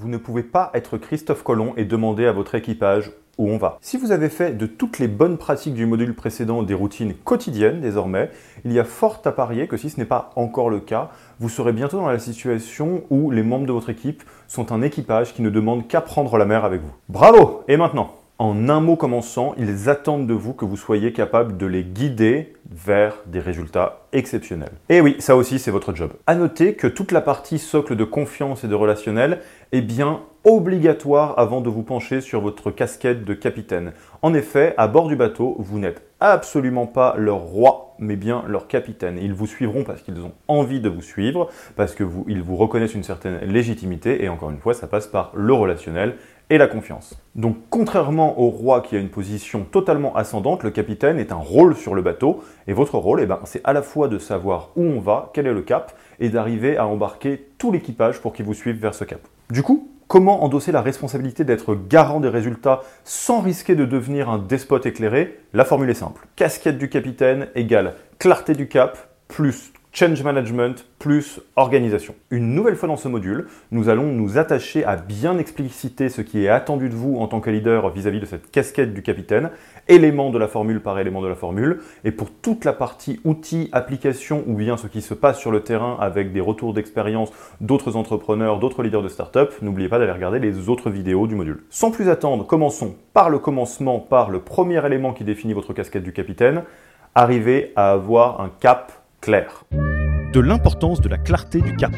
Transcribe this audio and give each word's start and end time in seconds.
Vous 0.00 0.08
ne 0.08 0.16
pouvez 0.16 0.44
pas 0.44 0.70
être 0.74 0.96
Christophe 0.96 1.42
Colomb 1.42 1.72
et 1.76 1.84
demander 1.84 2.26
à 2.26 2.30
votre 2.30 2.54
équipage 2.54 3.10
où 3.36 3.50
on 3.50 3.56
va. 3.56 3.78
Si 3.80 3.96
vous 3.96 4.12
avez 4.12 4.28
fait 4.28 4.56
de 4.56 4.64
toutes 4.66 5.00
les 5.00 5.08
bonnes 5.08 5.38
pratiques 5.38 5.74
du 5.74 5.86
module 5.86 6.14
précédent 6.14 6.62
des 6.62 6.72
routines 6.72 7.14
quotidiennes 7.14 7.80
désormais, 7.80 8.30
il 8.64 8.72
y 8.72 8.78
a 8.78 8.84
fort 8.84 9.20
à 9.24 9.32
parier 9.32 9.66
que 9.66 9.76
si 9.76 9.90
ce 9.90 9.98
n'est 9.98 10.06
pas 10.06 10.30
encore 10.36 10.70
le 10.70 10.78
cas, 10.78 11.10
vous 11.40 11.48
serez 11.48 11.72
bientôt 11.72 11.96
dans 11.96 12.06
la 12.06 12.20
situation 12.20 13.02
où 13.10 13.32
les 13.32 13.42
membres 13.42 13.66
de 13.66 13.72
votre 13.72 13.90
équipe 13.90 14.22
sont 14.46 14.70
un 14.70 14.82
équipage 14.82 15.34
qui 15.34 15.42
ne 15.42 15.50
demande 15.50 15.88
qu'à 15.88 16.00
prendre 16.00 16.38
la 16.38 16.44
mer 16.44 16.64
avec 16.64 16.80
vous. 16.80 16.92
Bravo 17.08 17.64
Et 17.66 17.76
maintenant? 17.76 18.17
En 18.38 18.68
un 18.68 18.80
mot 18.80 18.94
commençant, 18.94 19.54
ils 19.58 19.88
attendent 19.88 20.28
de 20.28 20.34
vous 20.34 20.52
que 20.52 20.64
vous 20.64 20.76
soyez 20.76 21.12
capable 21.12 21.56
de 21.56 21.66
les 21.66 21.82
guider 21.82 22.54
vers 22.70 23.16
des 23.26 23.40
résultats 23.40 24.06
exceptionnels. 24.12 24.72
Et 24.88 25.00
oui, 25.00 25.16
ça 25.18 25.36
aussi, 25.36 25.58
c'est 25.58 25.72
votre 25.72 25.94
job. 25.94 26.12
À 26.28 26.36
noter 26.36 26.74
que 26.74 26.86
toute 26.86 27.10
la 27.10 27.20
partie 27.20 27.58
socle 27.58 27.96
de 27.96 28.04
confiance 28.04 28.62
et 28.62 28.68
de 28.68 28.74
relationnel 28.76 29.40
est 29.72 29.80
bien 29.80 30.20
obligatoire 30.44 31.36
avant 31.36 31.60
de 31.60 31.68
vous 31.68 31.82
pencher 31.82 32.20
sur 32.20 32.40
votre 32.40 32.70
casquette 32.70 33.24
de 33.24 33.34
capitaine. 33.34 33.92
En 34.22 34.32
effet, 34.34 34.72
à 34.76 34.86
bord 34.86 35.08
du 35.08 35.16
bateau, 35.16 35.56
vous 35.58 35.80
n'êtes 35.80 36.07
absolument 36.20 36.86
pas 36.86 37.14
leur 37.16 37.38
roi, 37.38 37.94
mais 37.98 38.16
bien 38.16 38.44
leur 38.46 38.66
capitaine. 38.68 39.18
Ils 39.20 39.34
vous 39.34 39.46
suivront 39.46 39.84
parce 39.84 40.02
qu'ils 40.02 40.20
ont 40.20 40.32
envie 40.46 40.80
de 40.80 40.88
vous 40.88 41.02
suivre, 41.02 41.48
parce 41.76 41.94
que 41.94 42.04
vous, 42.04 42.24
ils 42.28 42.42
vous 42.42 42.56
reconnaissent 42.56 42.94
une 42.94 43.02
certaine 43.02 43.38
légitimité, 43.40 44.24
et 44.24 44.28
encore 44.28 44.50
une 44.50 44.58
fois, 44.58 44.74
ça 44.74 44.86
passe 44.86 45.06
par 45.06 45.32
le 45.34 45.52
relationnel 45.52 46.16
et 46.50 46.58
la 46.58 46.66
confiance. 46.66 47.14
Donc 47.34 47.56
contrairement 47.68 48.40
au 48.40 48.48
roi 48.48 48.80
qui 48.80 48.96
a 48.96 48.98
une 48.98 49.10
position 49.10 49.64
totalement 49.64 50.16
ascendante, 50.16 50.62
le 50.62 50.70
capitaine 50.70 51.18
est 51.18 51.32
un 51.32 51.36
rôle 51.36 51.76
sur 51.76 51.94
le 51.94 52.02
bateau, 52.02 52.42
et 52.66 52.72
votre 52.72 52.96
rôle, 52.96 53.20
eh 53.20 53.26
ben, 53.26 53.40
c'est 53.44 53.60
à 53.64 53.72
la 53.72 53.82
fois 53.82 54.08
de 54.08 54.18
savoir 54.18 54.70
où 54.76 54.82
on 54.82 55.00
va, 55.00 55.30
quel 55.34 55.46
est 55.46 55.52
le 55.52 55.62
cap, 55.62 55.92
et 56.20 56.30
d'arriver 56.30 56.76
à 56.76 56.86
embarquer 56.86 57.48
tout 57.58 57.70
l'équipage 57.70 58.20
pour 58.20 58.32
qu'il 58.32 58.46
vous 58.46 58.54
suive 58.54 58.76
vers 58.76 58.94
ce 58.94 59.04
cap. 59.04 59.20
Du 59.50 59.62
coup, 59.62 59.88
comment 60.08 60.42
endosser 60.42 60.72
la 60.72 60.82
responsabilité 60.82 61.44
d'être 61.44 61.74
garant 61.74 62.18
des 62.18 62.28
résultats 62.28 62.82
sans 63.04 63.40
risquer 63.40 63.76
de 63.76 63.84
devenir 63.84 64.28
un 64.28 64.38
despote 64.38 64.86
éclairé? 64.86 65.38
La 65.52 65.64
formule 65.64 65.90
est 65.90 65.94
simple. 65.94 66.26
Casquette 66.34 66.78
du 66.78 66.88
capitaine 66.88 67.48
égale 67.54 67.94
clarté 68.18 68.54
du 68.54 68.66
cap 68.66 68.98
plus 69.28 69.72
Change 69.92 70.22
Management 70.22 70.86
plus 70.98 71.40
organisation. 71.56 72.14
Une 72.30 72.54
nouvelle 72.54 72.76
fois 72.76 72.88
dans 72.88 72.96
ce 72.96 73.08
module, 73.08 73.46
nous 73.72 73.88
allons 73.88 74.12
nous 74.12 74.38
attacher 74.38 74.84
à 74.84 74.96
bien 74.96 75.38
expliciter 75.38 76.08
ce 76.08 76.20
qui 76.20 76.44
est 76.44 76.48
attendu 76.48 76.88
de 76.88 76.94
vous 76.94 77.16
en 77.16 77.26
tant 77.26 77.40
que 77.40 77.50
leader 77.50 77.90
vis-à-vis 77.90 78.20
de 78.20 78.26
cette 78.26 78.50
casquette 78.50 78.94
du 78.94 79.02
capitaine, 79.02 79.50
élément 79.88 80.30
de 80.30 80.38
la 80.38 80.46
formule 80.46 80.80
par 80.80 80.98
élément 81.00 81.22
de 81.22 81.26
la 81.26 81.34
formule, 81.34 81.80
et 82.04 82.12
pour 82.12 82.30
toute 82.30 82.64
la 82.64 82.72
partie 82.72 83.18
outils, 83.24 83.70
applications 83.72 84.44
ou 84.46 84.54
bien 84.54 84.76
ce 84.76 84.86
qui 84.86 85.00
se 85.00 85.14
passe 85.14 85.38
sur 85.38 85.50
le 85.50 85.60
terrain 85.60 85.96
avec 86.00 86.32
des 86.32 86.40
retours 86.40 86.74
d'expérience 86.74 87.32
d'autres 87.60 87.96
entrepreneurs, 87.96 88.58
d'autres 88.58 88.82
leaders 88.82 89.02
de 89.02 89.08
start-up, 89.08 89.54
n'oubliez 89.62 89.88
pas 89.88 89.98
d'aller 89.98 90.12
regarder 90.12 90.38
les 90.38 90.68
autres 90.68 90.90
vidéos 90.90 91.26
du 91.26 91.34
module. 91.34 91.64
Sans 91.70 91.90
plus 91.90 92.08
attendre, 92.08 92.46
commençons 92.46 92.94
par 93.14 93.30
le 93.30 93.38
commencement, 93.38 93.98
par 93.98 94.30
le 94.30 94.40
premier 94.40 94.84
élément 94.86 95.12
qui 95.12 95.24
définit 95.24 95.54
votre 95.54 95.72
casquette 95.72 96.04
du 96.04 96.12
capitaine, 96.12 96.62
arriver 97.14 97.72
à 97.74 97.90
avoir 97.90 98.40
un 98.40 98.50
cap 98.60 98.92
clair. 99.20 99.64
De 100.32 100.40
l'importance 100.40 101.00
de 101.00 101.08
la 101.08 101.18
clarté 101.18 101.60
du 101.60 101.74
cap. 101.76 101.92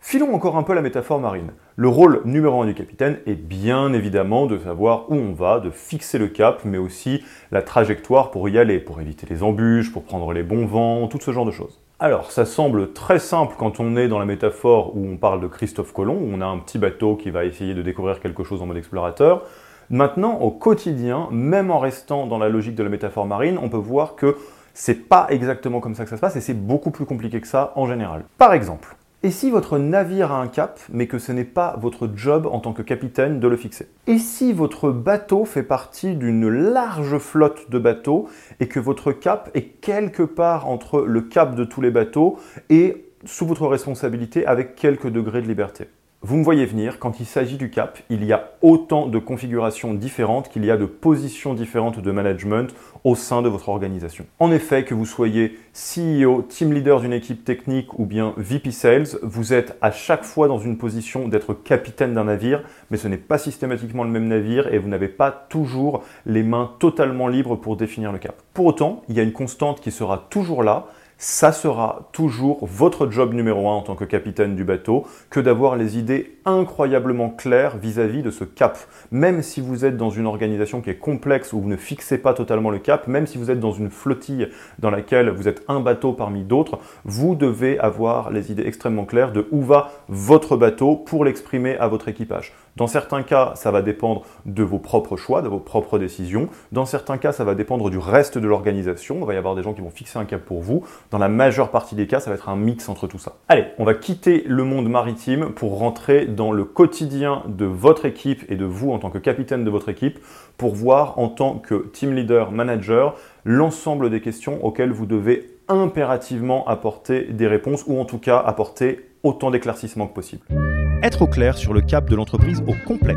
Filons 0.00 0.34
encore 0.34 0.56
un 0.56 0.62
peu 0.62 0.74
la 0.74 0.82
métaphore 0.82 1.20
marine. 1.20 1.52
Le 1.76 1.88
rôle 1.88 2.22
numéro 2.24 2.60
un 2.60 2.66
du 2.66 2.74
capitaine 2.74 3.18
est 3.26 3.34
bien 3.34 3.92
évidemment 3.92 4.46
de 4.46 4.58
savoir 4.58 5.10
où 5.10 5.14
on 5.14 5.32
va, 5.32 5.60
de 5.60 5.70
fixer 5.70 6.18
le 6.18 6.28
cap, 6.28 6.62
mais 6.64 6.78
aussi 6.78 7.24
la 7.50 7.62
trajectoire 7.62 8.30
pour 8.30 8.48
y 8.48 8.58
aller, 8.58 8.78
pour 8.78 9.00
éviter 9.00 9.26
les 9.28 9.42
embûches, 9.42 9.92
pour 9.92 10.04
prendre 10.04 10.32
les 10.32 10.42
bons 10.42 10.66
vents, 10.66 11.06
tout 11.08 11.20
ce 11.20 11.30
genre 11.32 11.46
de 11.46 11.50
choses. 11.50 11.80
Alors, 11.98 12.32
ça 12.32 12.44
semble 12.44 12.92
très 12.92 13.18
simple 13.18 13.54
quand 13.56 13.78
on 13.78 13.96
est 13.96 14.08
dans 14.08 14.18
la 14.18 14.26
métaphore 14.26 14.96
où 14.96 15.06
on 15.06 15.16
parle 15.16 15.40
de 15.40 15.46
Christophe 15.46 15.92
Colomb, 15.92 16.18
où 16.20 16.30
on 16.32 16.40
a 16.40 16.46
un 16.46 16.58
petit 16.58 16.78
bateau 16.78 17.16
qui 17.16 17.30
va 17.30 17.44
essayer 17.44 17.74
de 17.74 17.82
découvrir 17.82 18.20
quelque 18.20 18.44
chose 18.44 18.60
en 18.60 18.66
mode 18.66 18.76
explorateur. 18.76 19.44
Maintenant, 19.88 20.38
au 20.40 20.50
quotidien, 20.50 21.28
même 21.30 21.70
en 21.70 21.78
restant 21.78 22.26
dans 22.26 22.38
la 22.38 22.48
logique 22.48 22.74
de 22.74 22.82
la 22.82 22.88
métaphore 22.88 23.26
marine, 23.26 23.58
on 23.62 23.68
peut 23.68 23.76
voir 23.76 24.16
que 24.16 24.36
c'est 24.74 25.08
pas 25.08 25.26
exactement 25.30 25.80
comme 25.80 25.94
ça 25.94 26.04
que 26.04 26.10
ça 26.10 26.16
se 26.16 26.20
passe 26.20 26.36
et 26.36 26.40
c'est 26.40 26.54
beaucoup 26.54 26.90
plus 26.90 27.04
compliqué 27.04 27.40
que 27.40 27.46
ça 27.46 27.72
en 27.76 27.86
général. 27.86 28.24
Par 28.38 28.52
exemple, 28.52 28.96
et 29.24 29.30
si 29.30 29.50
votre 29.50 29.78
navire 29.78 30.32
a 30.32 30.40
un 30.40 30.48
cap, 30.48 30.80
mais 30.92 31.06
que 31.06 31.20
ce 31.20 31.30
n'est 31.30 31.44
pas 31.44 31.76
votre 31.78 32.10
job 32.12 32.48
en 32.50 32.58
tant 32.58 32.72
que 32.72 32.82
capitaine 32.82 33.38
de 33.38 33.46
le 33.46 33.56
fixer? 33.56 33.86
Et 34.08 34.18
si 34.18 34.52
votre 34.52 34.90
bateau 34.90 35.44
fait 35.44 35.62
partie 35.62 36.16
d'une 36.16 36.48
large 36.48 37.18
flotte 37.18 37.70
de 37.70 37.78
bateaux 37.78 38.28
et 38.58 38.66
que 38.66 38.80
votre 38.80 39.12
cap 39.12 39.48
est 39.54 39.80
quelque 39.80 40.24
part 40.24 40.68
entre 40.68 41.02
le 41.02 41.20
cap 41.20 41.54
de 41.54 41.62
tous 41.62 41.80
les 41.80 41.92
bateaux 41.92 42.36
et 42.68 43.06
sous 43.24 43.46
votre 43.46 43.68
responsabilité 43.68 44.44
avec 44.44 44.74
quelques 44.74 45.08
degrés 45.08 45.40
de 45.40 45.46
liberté? 45.46 45.86
Vous 46.24 46.36
me 46.36 46.44
voyez 46.44 46.66
venir, 46.66 47.00
quand 47.00 47.18
il 47.18 47.26
s'agit 47.26 47.56
du 47.56 47.68
cap, 47.68 47.98
il 48.08 48.24
y 48.24 48.32
a 48.32 48.52
autant 48.62 49.08
de 49.08 49.18
configurations 49.18 49.92
différentes 49.92 50.48
qu'il 50.48 50.64
y 50.64 50.70
a 50.70 50.76
de 50.76 50.86
positions 50.86 51.52
différentes 51.52 51.98
de 51.98 52.10
management 52.12 52.72
au 53.02 53.16
sein 53.16 53.42
de 53.42 53.48
votre 53.48 53.68
organisation. 53.68 54.24
En 54.38 54.52
effet, 54.52 54.84
que 54.84 54.94
vous 54.94 55.04
soyez 55.04 55.58
CEO, 55.74 56.42
team 56.42 56.72
leader 56.72 57.00
d'une 57.00 57.12
équipe 57.12 57.44
technique 57.44 57.98
ou 57.98 58.06
bien 58.06 58.34
VP 58.36 58.70
Sales, 58.70 59.08
vous 59.24 59.52
êtes 59.52 59.76
à 59.80 59.90
chaque 59.90 60.22
fois 60.22 60.46
dans 60.46 60.60
une 60.60 60.78
position 60.78 61.26
d'être 61.26 61.54
capitaine 61.54 62.14
d'un 62.14 62.24
navire, 62.24 62.62
mais 62.92 62.98
ce 62.98 63.08
n'est 63.08 63.16
pas 63.16 63.38
systématiquement 63.38 64.04
le 64.04 64.10
même 64.10 64.28
navire 64.28 64.72
et 64.72 64.78
vous 64.78 64.88
n'avez 64.88 65.08
pas 65.08 65.32
toujours 65.32 66.04
les 66.24 66.44
mains 66.44 66.70
totalement 66.78 67.26
libres 67.26 67.56
pour 67.56 67.76
définir 67.76 68.12
le 68.12 68.18
cap. 68.18 68.40
Pour 68.54 68.66
autant, 68.66 69.02
il 69.08 69.16
y 69.16 69.20
a 69.20 69.24
une 69.24 69.32
constante 69.32 69.80
qui 69.80 69.90
sera 69.90 70.28
toujours 70.30 70.62
là, 70.62 70.86
ça 71.22 71.52
sera 71.52 72.08
toujours 72.10 72.66
votre 72.66 73.08
job 73.08 73.32
numéro 73.32 73.68
un 73.68 73.74
en 73.74 73.82
tant 73.82 73.94
que 73.94 74.04
capitaine 74.04 74.56
du 74.56 74.64
bateau 74.64 75.06
que 75.30 75.38
d'avoir 75.38 75.76
les 75.76 75.96
idées 75.96 76.36
incroyablement 76.44 77.30
claires 77.30 77.76
vis-à-vis 77.76 78.22
de 78.22 78.32
ce 78.32 78.42
cap. 78.42 78.76
Même 79.12 79.40
si 79.40 79.60
vous 79.60 79.84
êtes 79.84 79.96
dans 79.96 80.10
une 80.10 80.26
organisation 80.26 80.80
qui 80.80 80.90
est 80.90 80.96
complexe 80.96 81.52
où 81.52 81.60
vous 81.60 81.68
ne 81.68 81.76
fixez 81.76 82.18
pas 82.18 82.34
totalement 82.34 82.70
le 82.70 82.80
cap, 82.80 83.06
même 83.06 83.28
si 83.28 83.38
vous 83.38 83.52
êtes 83.52 83.60
dans 83.60 83.70
une 83.70 83.88
flottille 83.88 84.48
dans 84.80 84.90
laquelle 84.90 85.30
vous 85.30 85.46
êtes 85.46 85.62
un 85.68 85.78
bateau 85.78 86.12
parmi 86.12 86.42
d'autres, 86.42 86.80
vous 87.04 87.36
devez 87.36 87.78
avoir 87.78 88.32
les 88.32 88.50
idées 88.50 88.66
extrêmement 88.66 89.04
claires 89.04 89.30
de 89.30 89.46
où 89.52 89.62
va 89.62 89.92
votre 90.08 90.56
bateau 90.56 90.96
pour 90.96 91.24
l'exprimer 91.24 91.76
à 91.78 91.86
votre 91.86 92.08
équipage. 92.08 92.52
Dans 92.76 92.86
certains 92.86 93.22
cas, 93.22 93.52
ça 93.54 93.70
va 93.70 93.82
dépendre 93.82 94.22
de 94.46 94.62
vos 94.62 94.78
propres 94.78 95.18
choix, 95.18 95.42
de 95.42 95.48
vos 95.48 95.58
propres 95.58 95.98
décisions. 95.98 96.48
Dans 96.72 96.86
certains 96.86 97.18
cas, 97.18 97.30
ça 97.30 97.44
va 97.44 97.54
dépendre 97.54 97.90
du 97.90 97.98
reste 97.98 98.38
de 98.38 98.48
l'organisation. 98.48 99.18
Il 99.20 99.26
va 99.26 99.34
y 99.34 99.36
avoir 99.36 99.54
des 99.54 99.62
gens 99.62 99.74
qui 99.74 99.82
vont 99.82 99.90
fixer 99.90 100.18
un 100.18 100.24
cap 100.24 100.40
pour 100.40 100.62
vous. 100.62 100.82
Dans 101.10 101.18
la 101.18 101.28
majeure 101.28 101.70
partie 101.70 101.94
des 101.94 102.06
cas, 102.06 102.18
ça 102.18 102.30
va 102.30 102.36
être 102.36 102.48
un 102.48 102.56
mix 102.56 102.88
entre 102.88 103.06
tout 103.06 103.18
ça. 103.18 103.36
Allez, 103.48 103.66
on 103.78 103.84
va 103.84 103.92
quitter 103.92 104.42
le 104.46 104.64
monde 104.64 104.88
maritime 104.88 105.50
pour 105.50 105.78
rentrer 105.78 106.24
dans 106.24 106.50
le 106.50 106.64
quotidien 106.64 107.42
de 107.46 107.66
votre 107.66 108.06
équipe 108.06 108.50
et 108.50 108.56
de 108.56 108.64
vous 108.64 108.90
en 108.90 108.98
tant 108.98 109.10
que 109.10 109.18
capitaine 109.18 109.64
de 109.64 109.70
votre 109.70 109.90
équipe 109.90 110.18
pour 110.56 110.74
voir 110.74 111.18
en 111.18 111.28
tant 111.28 111.58
que 111.58 111.74
team 111.92 112.14
leader, 112.14 112.52
manager, 112.52 113.16
l'ensemble 113.44 114.08
des 114.08 114.22
questions 114.22 114.64
auxquelles 114.64 114.92
vous 114.92 115.06
devez 115.06 115.58
impérativement 115.68 116.66
apporter 116.66 117.24
des 117.24 117.46
réponses 117.46 117.84
ou 117.86 118.00
en 118.00 118.06
tout 118.06 118.18
cas 118.18 118.38
apporter 118.38 119.10
autant 119.22 119.50
d'éclaircissements 119.50 120.06
que 120.06 120.14
possible 120.14 120.71
être 121.02 121.22
au 121.22 121.26
clair 121.26 121.58
sur 121.58 121.74
le 121.74 121.80
cap 121.80 122.08
de 122.08 122.14
l'entreprise 122.14 122.62
au 122.68 122.74
complet. 122.86 123.16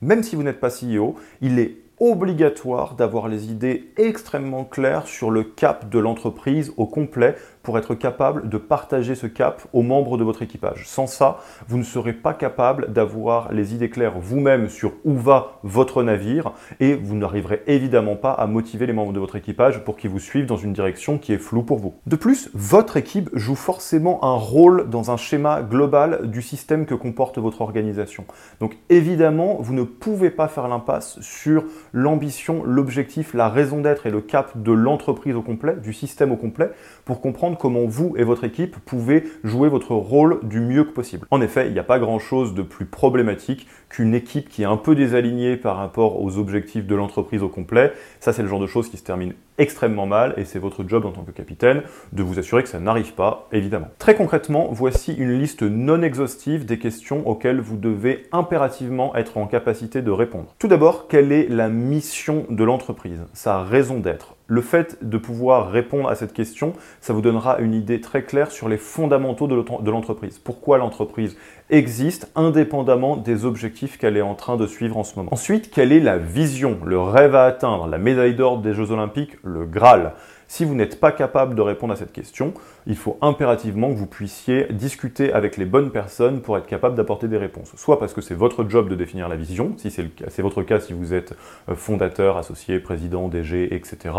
Même 0.00 0.22
si 0.22 0.36
vous 0.36 0.44
n'êtes 0.44 0.60
pas 0.60 0.70
CEO, 0.70 1.16
il 1.40 1.58
est 1.58 1.76
obligatoire 1.98 2.94
d'avoir 2.94 3.28
les 3.28 3.50
idées 3.50 3.90
extrêmement 3.96 4.64
claires 4.64 5.06
sur 5.06 5.30
le 5.30 5.44
cap 5.44 5.88
de 5.88 5.98
l'entreprise 5.98 6.72
au 6.76 6.86
complet 6.86 7.36
pour 7.62 7.78
être 7.78 7.94
capable 7.94 8.48
de 8.48 8.58
partager 8.58 9.14
ce 9.14 9.26
cap 9.26 9.62
aux 9.72 9.82
membres 9.82 10.18
de 10.18 10.24
votre 10.24 10.42
équipage. 10.42 10.84
Sans 10.86 11.06
ça, 11.06 11.38
vous 11.68 11.78
ne 11.78 11.82
serez 11.82 12.12
pas 12.12 12.34
capable 12.34 12.92
d'avoir 12.92 13.52
les 13.52 13.74
idées 13.74 13.90
claires 13.90 14.18
vous-même 14.20 14.68
sur 14.68 14.92
où 15.04 15.14
va 15.14 15.58
votre 15.62 16.02
navire 16.02 16.52
et 16.78 16.94
vous 16.94 17.16
n'arriverez 17.16 17.62
évidemment 17.66 18.14
pas 18.14 18.32
à 18.32 18.46
motiver 18.46 18.86
les 18.86 18.92
membres 18.92 19.12
de 19.12 19.18
votre 19.18 19.36
équipage 19.36 19.82
pour 19.84 19.96
qu'ils 19.96 20.10
vous 20.10 20.20
suivent 20.20 20.46
dans 20.46 20.56
une 20.56 20.72
direction 20.72 21.18
qui 21.18 21.32
est 21.32 21.38
floue 21.38 21.64
pour 21.64 21.78
vous. 21.78 21.94
De 22.06 22.14
plus, 22.14 22.50
votre 22.54 22.96
équipe 22.96 23.30
joue 23.32 23.56
forcément 23.56 24.22
un 24.24 24.36
rôle 24.36 24.88
dans 24.88 25.10
un 25.10 25.16
schéma 25.16 25.62
global 25.62 26.30
du 26.30 26.42
système 26.42 26.86
que 26.86 26.94
comporte 26.94 27.38
votre 27.38 27.62
organisation. 27.62 28.26
Donc 28.60 28.76
évidemment, 28.90 29.56
vous 29.58 29.74
ne 29.74 29.82
pouvez 29.82 30.30
pas 30.30 30.46
faire 30.46 30.68
l'impasse 30.68 31.20
sur 31.20 31.64
l'ambition, 31.92 32.62
l'objectif, 32.64 33.34
la 33.34 33.48
raison 33.48 33.80
d'être 33.80 34.06
et 34.06 34.10
le 34.10 34.20
cap 34.20 34.60
de 34.60 34.72
l'entreprise 34.72 35.34
au 35.34 35.42
complet, 35.42 35.76
du 35.76 35.92
système 35.92 36.32
au 36.32 36.36
complet, 36.36 36.70
pour 37.06 37.22
comprendre 37.22 37.56
comment 37.56 37.86
vous 37.86 38.14
et 38.18 38.24
votre 38.24 38.44
équipe 38.44 38.76
pouvez 38.84 39.24
jouer 39.44 39.70
votre 39.70 39.94
rôle 39.94 40.40
du 40.42 40.60
mieux 40.60 40.84
que 40.84 40.90
possible. 40.90 41.26
En 41.30 41.40
effet, 41.40 41.68
il 41.68 41.72
n'y 41.72 41.78
a 41.78 41.84
pas 41.84 41.98
grand-chose 41.98 42.52
de 42.52 42.62
plus 42.62 42.84
problématique 42.84 43.66
qu'une 43.88 44.14
équipe 44.14 44.48
qui 44.48 44.62
est 44.62 44.66
un 44.66 44.76
peu 44.76 44.94
désalignée 44.94 45.56
par 45.56 45.76
rapport 45.76 46.20
aux 46.20 46.36
objectifs 46.36 46.84
de 46.84 46.94
l'entreprise 46.94 47.42
au 47.42 47.48
complet. 47.48 47.92
Ça, 48.20 48.32
c'est 48.32 48.42
le 48.42 48.48
genre 48.48 48.60
de 48.60 48.66
choses 48.66 48.90
qui 48.90 48.96
se 48.96 49.04
termine 49.04 49.34
extrêmement 49.58 50.06
mal 50.06 50.34
et 50.36 50.44
c'est 50.44 50.58
votre 50.58 50.86
job 50.86 51.06
en 51.06 51.12
tant 51.12 51.22
que 51.22 51.30
capitaine 51.30 51.82
de 52.12 52.22
vous 52.22 52.38
assurer 52.38 52.64
que 52.64 52.68
ça 52.68 52.80
n'arrive 52.80 53.14
pas, 53.14 53.48
évidemment. 53.52 53.88
Très 53.98 54.16
concrètement, 54.16 54.68
voici 54.72 55.14
une 55.14 55.38
liste 55.38 55.62
non 55.62 56.02
exhaustive 56.02 56.66
des 56.66 56.78
questions 56.78 57.26
auxquelles 57.26 57.60
vous 57.60 57.76
devez 57.76 58.24
impérativement 58.32 59.14
être 59.14 59.38
en 59.38 59.46
capacité 59.46 60.02
de 60.02 60.10
répondre. 60.10 60.54
Tout 60.58 60.68
d'abord, 60.68 61.06
quelle 61.06 61.30
est 61.30 61.48
la 61.48 61.68
mission 61.68 62.46
de 62.50 62.64
l'entreprise, 62.64 63.20
sa 63.32 63.62
raison 63.62 64.00
d'être 64.00 64.34
Le 64.48 64.60
fait 64.60 64.98
de 65.02 65.18
pouvoir 65.18 65.70
répondre 65.70 66.08
à 66.08 66.14
cette 66.14 66.32
question, 66.32 66.72
ça 67.00 67.12
vous 67.12 67.20
donnera 67.20 67.58
une 67.58 67.74
idée 67.74 68.00
très 68.00 68.22
claire 68.22 68.52
sur 68.52 68.68
les 68.68 68.76
fondamentaux 68.76 69.48
de 69.48 69.90
l'entreprise. 69.90 70.38
Pourquoi 70.38 70.78
l'entreprise 70.78 71.36
existe 71.68 72.30
indépendamment 72.36 73.16
des 73.16 73.44
objectifs 73.44 73.98
qu'elle 73.98 74.16
est 74.16 74.22
en 74.22 74.34
train 74.34 74.56
de 74.56 74.66
suivre 74.66 74.96
en 74.96 75.04
ce 75.04 75.16
moment. 75.16 75.32
Ensuite, 75.32 75.70
quelle 75.70 75.90
est 75.90 76.00
la 76.00 76.16
vision, 76.16 76.78
le 76.84 77.00
rêve 77.00 77.34
à 77.34 77.44
atteindre, 77.44 77.88
la 77.88 77.98
médaille 77.98 78.34
d'or 78.34 78.58
des 78.58 78.72
Jeux 78.72 78.92
Olympiques, 78.92 79.36
le 79.42 79.64
Graal? 79.64 80.12
Si 80.48 80.64
vous 80.64 80.74
n'êtes 80.74 81.00
pas 81.00 81.12
capable 81.12 81.54
de 81.54 81.62
répondre 81.62 81.92
à 81.92 81.96
cette 81.96 82.12
question, 82.12 82.54
il 82.86 82.96
faut 82.96 83.18
impérativement 83.20 83.90
que 83.90 83.98
vous 83.98 84.06
puissiez 84.06 84.66
discuter 84.70 85.32
avec 85.32 85.56
les 85.56 85.64
bonnes 85.64 85.90
personnes 85.90 86.40
pour 86.40 86.56
être 86.56 86.66
capable 86.66 86.94
d'apporter 86.94 87.28
des 87.28 87.36
réponses. 87.36 87.72
Soit 87.76 87.98
parce 87.98 88.12
que 88.12 88.20
c'est 88.20 88.34
votre 88.34 88.68
job 88.68 88.88
de 88.88 88.94
définir 88.94 89.28
la 89.28 89.36
vision, 89.36 89.74
si 89.76 89.90
c'est 89.90 90.42
votre 90.42 90.62
cas 90.62 90.80
si 90.80 90.92
vous 90.92 91.14
êtes 91.14 91.34
euh, 91.68 91.74
fondateur, 91.74 92.36
associé, 92.36 92.78
président, 92.78 93.28
DG, 93.28 93.74
etc. 93.74 94.14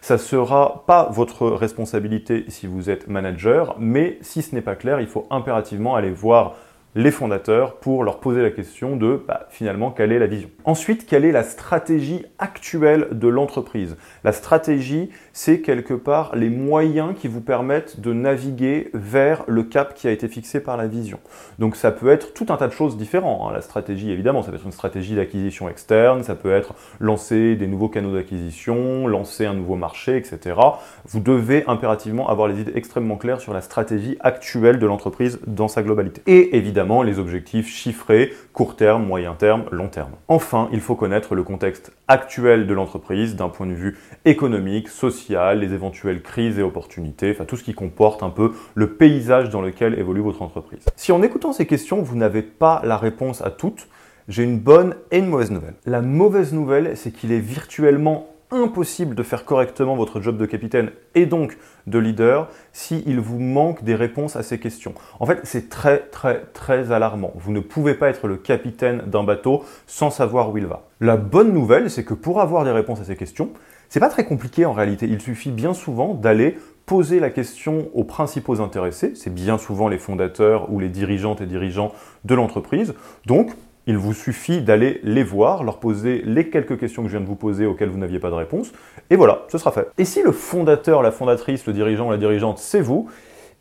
Ça 0.00 0.18
sera 0.18 0.84
pas 0.86 1.08
votre 1.10 1.48
responsabilité 1.48 2.44
si 2.48 2.66
vous 2.66 2.90
êtes 2.90 3.08
manager, 3.08 3.76
mais 3.78 4.18
si 4.20 4.42
ce 4.42 4.54
n'est 4.54 4.60
pas 4.60 4.76
clair, 4.76 5.00
il 5.00 5.06
faut 5.06 5.26
impérativement 5.30 5.96
aller 5.96 6.10
voir 6.10 6.56
les 6.94 7.10
fondateurs 7.12 7.76
pour 7.76 8.02
leur 8.02 8.18
poser 8.18 8.42
la 8.42 8.50
question 8.50 8.96
de 8.96 9.22
bah, 9.26 9.46
finalement 9.50 9.90
quelle 9.90 10.12
est 10.12 10.18
la 10.18 10.26
vision. 10.26 10.50
Ensuite, 10.64 11.06
quelle 11.06 11.24
est 11.24 11.32
la 11.32 11.44
stratégie 11.44 12.24
actuelle 12.38 13.08
de 13.12 13.28
l'entreprise? 13.28 13.96
La 14.24 14.32
stratégie, 14.32 15.10
c'est 15.32 15.60
quelque 15.60 15.94
part 15.94 16.34
les 16.34 16.50
moyens 16.50 17.14
qui 17.16 17.28
vous 17.28 17.40
permettent 17.40 18.00
de 18.00 18.12
naviguer 18.12 18.90
vers 18.92 19.44
le 19.46 19.62
cap 19.62 19.94
qui 19.94 20.08
a 20.08 20.10
été 20.10 20.26
fixé 20.26 20.60
par 20.60 20.76
la 20.76 20.88
vision. 20.88 21.20
Donc 21.58 21.76
ça 21.76 21.92
peut 21.92 22.10
être 22.10 22.34
tout 22.34 22.46
un 22.48 22.56
tas 22.56 22.66
de 22.66 22.72
choses 22.72 22.96
différentes. 22.96 23.40
Hein. 23.48 23.52
La 23.54 23.62
stratégie, 23.62 24.10
évidemment, 24.10 24.42
ça 24.42 24.50
peut 24.50 24.56
être 24.56 24.66
une 24.66 24.72
stratégie 24.72 25.14
d'acquisition 25.14 25.68
externe, 25.68 26.24
ça 26.24 26.34
peut 26.34 26.52
être 26.52 26.74
lancer 26.98 27.54
des 27.54 27.68
nouveaux 27.68 27.88
canaux 27.88 28.14
d'acquisition, 28.14 29.06
lancer 29.06 29.46
un 29.46 29.54
nouveau 29.54 29.76
marché, 29.76 30.16
etc. 30.16 30.56
Vous 31.06 31.20
devez 31.20 31.64
impérativement 31.68 32.28
avoir 32.28 32.48
les 32.48 32.60
idées 32.60 32.72
extrêmement 32.74 33.16
claires 33.16 33.40
sur 33.40 33.52
la 33.52 33.60
stratégie 33.60 34.16
actuelle 34.20 34.78
de 34.78 34.86
l'entreprise 34.86 35.38
dans 35.46 35.68
sa 35.68 35.82
globalité. 35.82 36.22
Et 36.26 36.56
évidemment, 36.56 36.79
les 37.04 37.18
objectifs 37.18 37.68
chiffrés, 37.68 38.32
court 38.52 38.76
terme, 38.76 39.04
moyen 39.06 39.34
terme, 39.34 39.64
long 39.70 39.88
terme. 39.88 40.12
Enfin, 40.28 40.68
il 40.72 40.80
faut 40.80 40.94
connaître 40.94 41.34
le 41.34 41.42
contexte 41.42 41.92
actuel 42.08 42.66
de 42.66 42.74
l'entreprise 42.74 43.36
d'un 43.36 43.48
point 43.48 43.66
de 43.66 43.74
vue 43.74 43.98
économique, 44.24 44.88
social, 44.88 45.60
les 45.60 45.74
éventuelles 45.74 46.22
crises 46.22 46.58
et 46.58 46.62
opportunités, 46.62 47.30
enfin 47.30 47.44
tout 47.44 47.56
ce 47.56 47.64
qui 47.64 47.74
comporte 47.74 48.22
un 48.22 48.30
peu 48.30 48.52
le 48.74 48.94
paysage 48.94 49.50
dans 49.50 49.60
lequel 49.60 49.98
évolue 49.98 50.22
votre 50.22 50.42
entreprise. 50.42 50.84
Si 50.96 51.12
en 51.12 51.22
écoutant 51.22 51.52
ces 51.52 51.66
questions, 51.66 52.02
vous 52.02 52.16
n'avez 52.16 52.42
pas 52.42 52.80
la 52.84 52.96
réponse 52.96 53.42
à 53.42 53.50
toutes, 53.50 53.88
j'ai 54.28 54.42
une 54.42 54.58
bonne 54.58 54.94
et 55.10 55.18
une 55.18 55.26
mauvaise 55.26 55.50
nouvelle. 55.50 55.74
La 55.86 56.00
mauvaise 56.00 56.52
nouvelle, 56.52 56.96
c'est 56.96 57.10
qu'il 57.10 57.32
est 57.32 57.40
virtuellement 57.40 58.28
impossible 58.50 59.14
de 59.14 59.22
faire 59.22 59.44
correctement 59.44 59.96
votre 59.96 60.20
job 60.20 60.36
de 60.36 60.46
capitaine 60.46 60.90
et 61.14 61.26
donc 61.26 61.56
de 61.86 61.98
leader 61.98 62.48
s'il 62.72 63.20
vous 63.20 63.38
manque 63.38 63.84
des 63.84 63.94
réponses 63.94 64.36
à 64.36 64.42
ces 64.42 64.58
questions. 64.58 64.94
En 65.18 65.26
fait, 65.26 65.40
c'est 65.44 65.68
très 65.68 65.98
très 65.98 66.42
très 66.52 66.92
alarmant. 66.92 67.32
Vous 67.36 67.52
ne 67.52 67.60
pouvez 67.60 67.94
pas 67.94 68.08
être 68.08 68.26
le 68.26 68.36
capitaine 68.36 69.02
d'un 69.06 69.24
bateau 69.24 69.64
sans 69.86 70.10
savoir 70.10 70.50
où 70.50 70.58
il 70.58 70.66
va. 70.66 70.88
La 71.00 71.16
bonne 71.16 71.52
nouvelle, 71.52 71.90
c'est 71.90 72.04
que 72.04 72.14
pour 72.14 72.40
avoir 72.40 72.64
des 72.64 72.72
réponses 72.72 73.00
à 73.00 73.04
ces 73.04 73.16
questions, 73.16 73.50
c'est 73.88 74.00
pas 74.00 74.08
très 74.08 74.24
compliqué 74.24 74.64
en 74.66 74.72
réalité. 74.72 75.06
Il 75.08 75.20
suffit 75.20 75.50
bien 75.50 75.74
souvent 75.74 76.14
d'aller 76.14 76.56
poser 76.86 77.20
la 77.20 77.30
question 77.30 77.88
aux 77.94 78.04
principaux 78.04 78.60
intéressés, 78.60 79.12
c'est 79.14 79.32
bien 79.32 79.58
souvent 79.58 79.88
les 79.88 79.98
fondateurs 79.98 80.72
ou 80.72 80.80
les 80.80 80.88
dirigeantes 80.88 81.40
et 81.40 81.46
dirigeants 81.46 81.92
de 82.24 82.34
l'entreprise. 82.34 82.94
Donc, 83.26 83.52
il 83.86 83.96
vous 83.96 84.14
suffit 84.14 84.60
d'aller 84.60 85.00
les 85.02 85.22
voir, 85.22 85.64
leur 85.64 85.80
poser 85.80 86.22
les 86.24 86.48
quelques 86.50 86.78
questions 86.78 87.02
que 87.02 87.08
je 87.08 87.16
viens 87.16 87.22
de 87.22 87.28
vous 87.28 87.36
poser 87.36 87.66
auxquelles 87.66 87.88
vous 87.88 87.98
n'aviez 87.98 88.18
pas 88.18 88.30
de 88.30 88.34
réponse, 88.34 88.72
et 89.10 89.16
voilà, 89.16 89.44
ce 89.48 89.58
sera 89.58 89.72
fait. 89.72 89.88
Et 89.98 90.04
si 90.04 90.22
le 90.22 90.32
fondateur, 90.32 91.02
la 91.02 91.10
fondatrice, 91.10 91.66
le 91.66 91.72
dirigeant 91.72 92.10
la 92.10 92.16
dirigeante, 92.16 92.58
c'est 92.58 92.80
vous, 92.80 93.08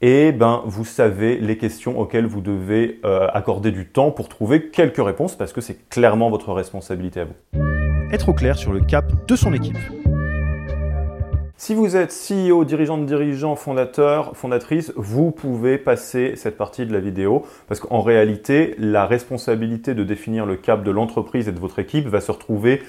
eh 0.02 0.32
ben, 0.32 0.62
vous 0.66 0.86
savez 0.86 1.38
les 1.38 1.58
questions 1.58 2.00
auxquelles 2.00 2.26
vous 2.26 2.42
devez 2.42 3.00
euh, 3.06 3.28
accorder 3.34 3.72
du 3.72 3.86
temps 3.86 4.12
pour 4.12 4.30
trouver 4.30 4.70
quelques 4.70 5.04
réponses, 5.04 5.36
parce 5.36 5.54
que 5.54 5.62
c'est 5.62 5.90
clairement 5.90 6.30
votre 6.30 6.54
responsabilité 6.54 7.22
à 7.22 7.26
vous. 7.26 7.62
Être 8.12 8.30
au 8.30 8.34
clair 8.34 8.58
sur 8.58 8.74
le 8.74 8.80
cap 8.80 9.12
de 9.28 9.36
son 9.36 9.54
équipe. 9.54 9.78
Si 11.62 11.74
vous 11.74 11.98
êtes 11.98 12.14
CEO, 12.14 12.64
dirigeant 12.64 12.98
de 12.98 13.04
dirigeant, 13.04 13.58
fondateur, 13.58 14.32
fondatrice, 14.38 14.94
vous 14.96 15.32
pouvez 15.32 15.78
passer 15.78 16.38
cette 16.38 16.56
partie 16.56 16.86
de 16.86 16.94
la 16.94 17.02
vidéo 17.02 17.46
parce 17.68 17.82
qu'en 17.82 18.00
réalité, 18.00 18.76
la 18.78 19.06
responsabilité 19.06 19.94
de 19.94 20.06
définir 20.06 20.46
le 20.46 20.56
cap 20.56 20.86
de 20.86 20.90
l'entreprise 20.90 21.50
et 21.50 21.52
de 21.52 21.60
votre 21.60 21.80
équipe 21.80 22.08
va 22.08 22.22
se 22.22 22.32
retrouver 22.32 22.82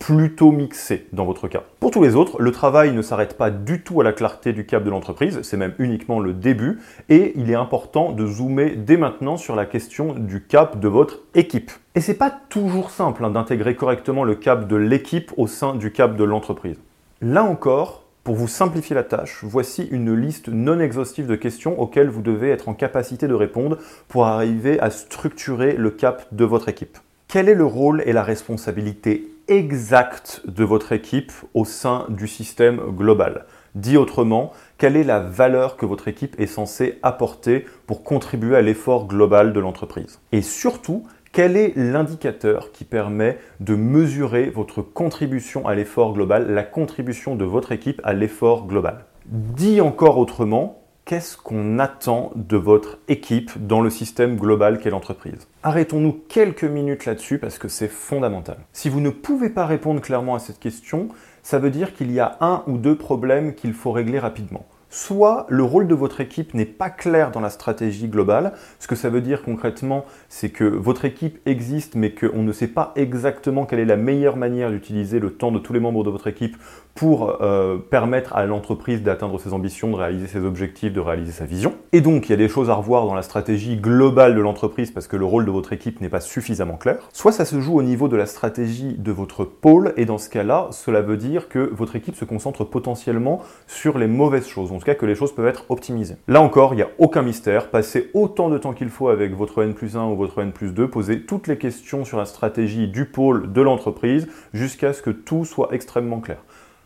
plutôt 0.00 0.50
mixée 0.50 1.06
dans 1.12 1.24
votre 1.24 1.46
cas. 1.46 1.62
Pour 1.78 1.92
tous 1.92 2.02
les 2.02 2.16
autres, 2.16 2.42
le 2.42 2.50
travail 2.50 2.90
ne 2.90 3.02
s'arrête 3.02 3.36
pas 3.36 3.52
du 3.52 3.84
tout 3.84 4.00
à 4.00 4.04
la 4.04 4.12
clarté 4.12 4.52
du 4.52 4.66
cap 4.66 4.82
de 4.82 4.90
l'entreprise, 4.90 5.40
c'est 5.42 5.56
même 5.56 5.74
uniquement 5.78 6.18
le 6.18 6.32
début, 6.32 6.80
et 7.08 7.32
il 7.36 7.52
est 7.52 7.54
important 7.54 8.10
de 8.10 8.26
zoomer 8.26 8.74
dès 8.74 8.96
maintenant 8.96 9.36
sur 9.36 9.54
la 9.54 9.64
question 9.64 10.14
du 10.14 10.42
cap 10.42 10.80
de 10.80 10.88
votre 10.88 11.20
équipe. 11.36 11.70
Et 11.94 12.00
c'est 12.00 12.14
pas 12.14 12.36
toujours 12.48 12.90
simple 12.90 13.24
hein, 13.24 13.30
d'intégrer 13.30 13.76
correctement 13.76 14.24
le 14.24 14.34
cap 14.34 14.66
de 14.66 14.74
l'équipe 14.74 15.30
au 15.36 15.46
sein 15.46 15.76
du 15.76 15.92
cap 15.92 16.16
de 16.16 16.24
l'entreprise. 16.24 16.78
Là 17.24 17.44
encore, 17.44 18.02
pour 18.24 18.34
vous 18.34 18.48
simplifier 18.48 18.96
la 18.96 19.04
tâche, 19.04 19.44
voici 19.44 19.86
une 19.92 20.12
liste 20.12 20.48
non 20.48 20.80
exhaustive 20.80 21.28
de 21.28 21.36
questions 21.36 21.80
auxquelles 21.80 22.08
vous 22.08 22.20
devez 22.20 22.50
être 22.50 22.68
en 22.68 22.74
capacité 22.74 23.28
de 23.28 23.34
répondre 23.34 23.78
pour 24.08 24.26
arriver 24.26 24.80
à 24.80 24.90
structurer 24.90 25.74
le 25.74 25.92
cap 25.92 26.26
de 26.32 26.44
votre 26.44 26.68
équipe. 26.68 26.98
Quel 27.28 27.48
est 27.48 27.54
le 27.54 27.64
rôle 27.64 28.02
et 28.06 28.12
la 28.12 28.24
responsabilité 28.24 29.28
exacte 29.46 30.42
de 30.48 30.64
votre 30.64 30.90
équipe 30.90 31.30
au 31.54 31.64
sein 31.64 32.06
du 32.08 32.26
système 32.26 32.80
global? 32.90 33.44
Dit 33.76 33.96
autrement, 33.96 34.52
quelle 34.76 34.96
est 34.96 35.04
la 35.04 35.20
valeur 35.20 35.76
que 35.76 35.86
votre 35.86 36.08
équipe 36.08 36.34
est 36.40 36.46
censée 36.46 36.98
apporter 37.04 37.66
pour 37.86 38.02
contribuer 38.02 38.56
à 38.56 38.62
l'effort 38.62 39.06
global 39.06 39.52
de 39.52 39.60
l'entreprise? 39.60 40.18
Et 40.32 40.42
surtout, 40.42 41.04
quel 41.32 41.56
est 41.56 41.72
l'indicateur 41.76 42.72
qui 42.72 42.84
permet 42.84 43.38
de 43.60 43.74
mesurer 43.74 44.50
votre 44.50 44.82
contribution 44.82 45.66
à 45.66 45.74
l'effort 45.74 46.12
global, 46.12 46.52
la 46.52 46.62
contribution 46.62 47.36
de 47.36 47.46
votre 47.46 47.72
équipe 47.72 48.02
à 48.04 48.12
l'effort 48.12 48.66
global? 48.66 49.06
Dit 49.24 49.80
encore 49.80 50.18
autrement, 50.18 50.82
qu'est-ce 51.06 51.38
qu'on 51.38 51.78
attend 51.78 52.32
de 52.36 52.58
votre 52.58 52.98
équipe 53.08 53.50
dans 53.66 53.80
le 53.80 53.88
système 53.88 54.36
global 54.36 54.78
qu'est 54.78 54.90
l'entreprise? 54.90 55.48
Arrêtons-nous 55.62 56.20
quelques 56.28 56.64
minutes 56.64 57.06
là-dessus 57.06 57.38
parce 57.38 57.58
que 57.58 57.68
c'est 57.68 57.88
fondamental. 57.88 58.58
Si 58.74 58.90
vous 58.90 59.00
ne 59.00 59.10
pouvez 59.10 59.48
pas 59.48 59.64
répondre 59.64 60.02
clairement 60.02 60.34
à 60.34 60.38
cette 60.38 60.58
question, 60.58 61.08
ça 61.42 61.58
veut 61.58 61.70
dire 61.70 61.94
qu'il 61.94 62.12
y 62.12 62.20
a 62.20 62.36
un 62.42 62.62
ou 62.66 62.76
deux 62.76 62.96
problèmes 62.96 63.54
qu'il 63.54 63.72
faut 63.72 63.92
régler 63.92 64.18
rapidement 64.18 64.66
soit 64.92 65.46
le 65.48 65.64
rôle 65.64 65.88
de 65.88 65.94
votre 65.94 66.20
équipe 66.20 66.52
n'est 66.52 66.66
pas 66.66 66.90
clair 66.90 67.30
dans 67.30 67.40
la 67.40 67.48
stratégie 67.48 68.08
globale. 68.08 68.52
Ce 68.78 68.86
que 68.86 68.94
ça 68.94 69.08
veut 69.08 69.22
dire 69.22 69.42
concrètement, 69.42 70.04
c'est 70.28 70.50
que 70.50 70.64
votre 70.64 71.06
équipe 71.06 71.40
existe, 71.46 71.94
mais 71.94 72.12
qu'on 72.12 72.42
ne 72.42 72.52
sait 72.52 72.68
pas 72.68 72.92
exactement 72.94 73.64
quelle 73.64 73.80
est 73.80 73.86
la 73.86 73.96
meilleure 73.96 74.36
manière 74.36 74.70
d'utiliser 74.70 75.18
le 75.18 75.32
temps 75.32 75.50
de 75.50 75.58
tous 75.58 75.72
les 75.72 75.80
membres 75.80 76.04
de 76.04 76.10
votre 76.10 76.26
équipe 76.26 76.56
pour 76.94 77.40
euh, 77.40 77.78
permettre 77.78 78.36
à 78.36 78.44
l'entreprise 78.44 79.02
d'atteindre 79.02 79.40
ses 79.40 79.54
ambitions, 79.54 79.90
de 79.90 79.96
réaliser 79.96 80.26
ses 80.26 80.44
objectifs, 80.44 80.92
de 80.92 81.00
réaliser 81.00 81.32
sa 81.32 81.46
vision. 81.46 81.74
Et 81.92 82.02
donc, 82.02 82.28
il 82.28 82.32
y 82.32 82.34
a 82.34 82.36
des 82.36 82.48
choses 82.48 82.68
à 82.68 82.74
revoir 82.74 83.06
dans 83.06 83.14
la 83.14 83.22
stratégie 83.22 83.76
globale 83.76 84.34
de 84.34 84.40
l'entreprise 84.42 84.90
parce 84.90 85.06
que 85.06 85.16
le 85.16 85.24
rôle 85.24 85.46
de 85.46 85.50
votre 85.50 85.72
équipe 85.72 86.02
n'est 86.02 86.10
pas 86.10 86.20
suffisamment 86.20 86.76
clair. 86.76 86.98
Soit 87.14 87.32
ça 87.32 87.46
se 87.46 87.60
joue 87.62 87.78
au 87.78 87.82
niveau 87.82 88.08
de 88.08 88.16
la 88.16 88.26
stratégie 88.26 88.94
de 88.98 89.10
votre 89.10 89.44
pôle, 89.44 89.94
et 89.96 90.04
dans 90.04 90.18
ce 90.18 90.28
cas-là, 90.28 90.68
cela 90.70 91.00
veut 91.00 91.16
dire 91.16 91.48
que 91.48 91.70
votre 91.72 91.96
équipe 91.96 92.14
se 92.14 92.26
concentre 92.26 92.64
potentiellement 92.64 93.40
sur 93.66 93.96
les 93.96 94.06
mauvaises 94.06 94.46
choses 94.46 94.70
tout 94.82 94.86
cas 94.86 94.94
que 94.96 95.06
les 95.06 95.14
choses 95.14 95.32
peuvent 95.32 95.46
être 95.46 95.64
optimisées. 95.68 96.16
Là 96.26 96.42
encore, 96.42 96.74
il 96.74 96.78
n'y 96.78 96.82
a 96.82 96.90
aucun 96.98 97.22
mystère, 97.22 97.70
passez 97.70 98.10
autant 98.14 98.50
de 98.50 98.58
temps 98.58 98.72
qu'il 98.72 98.88
faut 98.88 99.08
avec 99.08 99.32
votre 99.32 99.62
N 99.62 99.74
plus 99.74 99.96
1 99.96 100.06
ou 100.06 100.16
votre 100.16 100.42
N 100.42 100.50
plus 100.50 100.74
2, 100.74 100.90
posez 100.90 101.22
toutes 101.22 101.46
les 101.46 101.56
questions 101.56 102.04
sur 102.04 102.18
la 102.18 102.24
stratégie 102.24 102.88
du 102.88 103.04
pôle 103.04 103.52
de 103.52 103.62
l'entreprise 103.62 104.26
jusqu'à 104.52 104.92
ce 104.92 105.00
que 105.00 105.10
tout 105.10 105.44
soit 105.44 105.68
extrêmement 105.72 106.20
clair. 106.20 106.38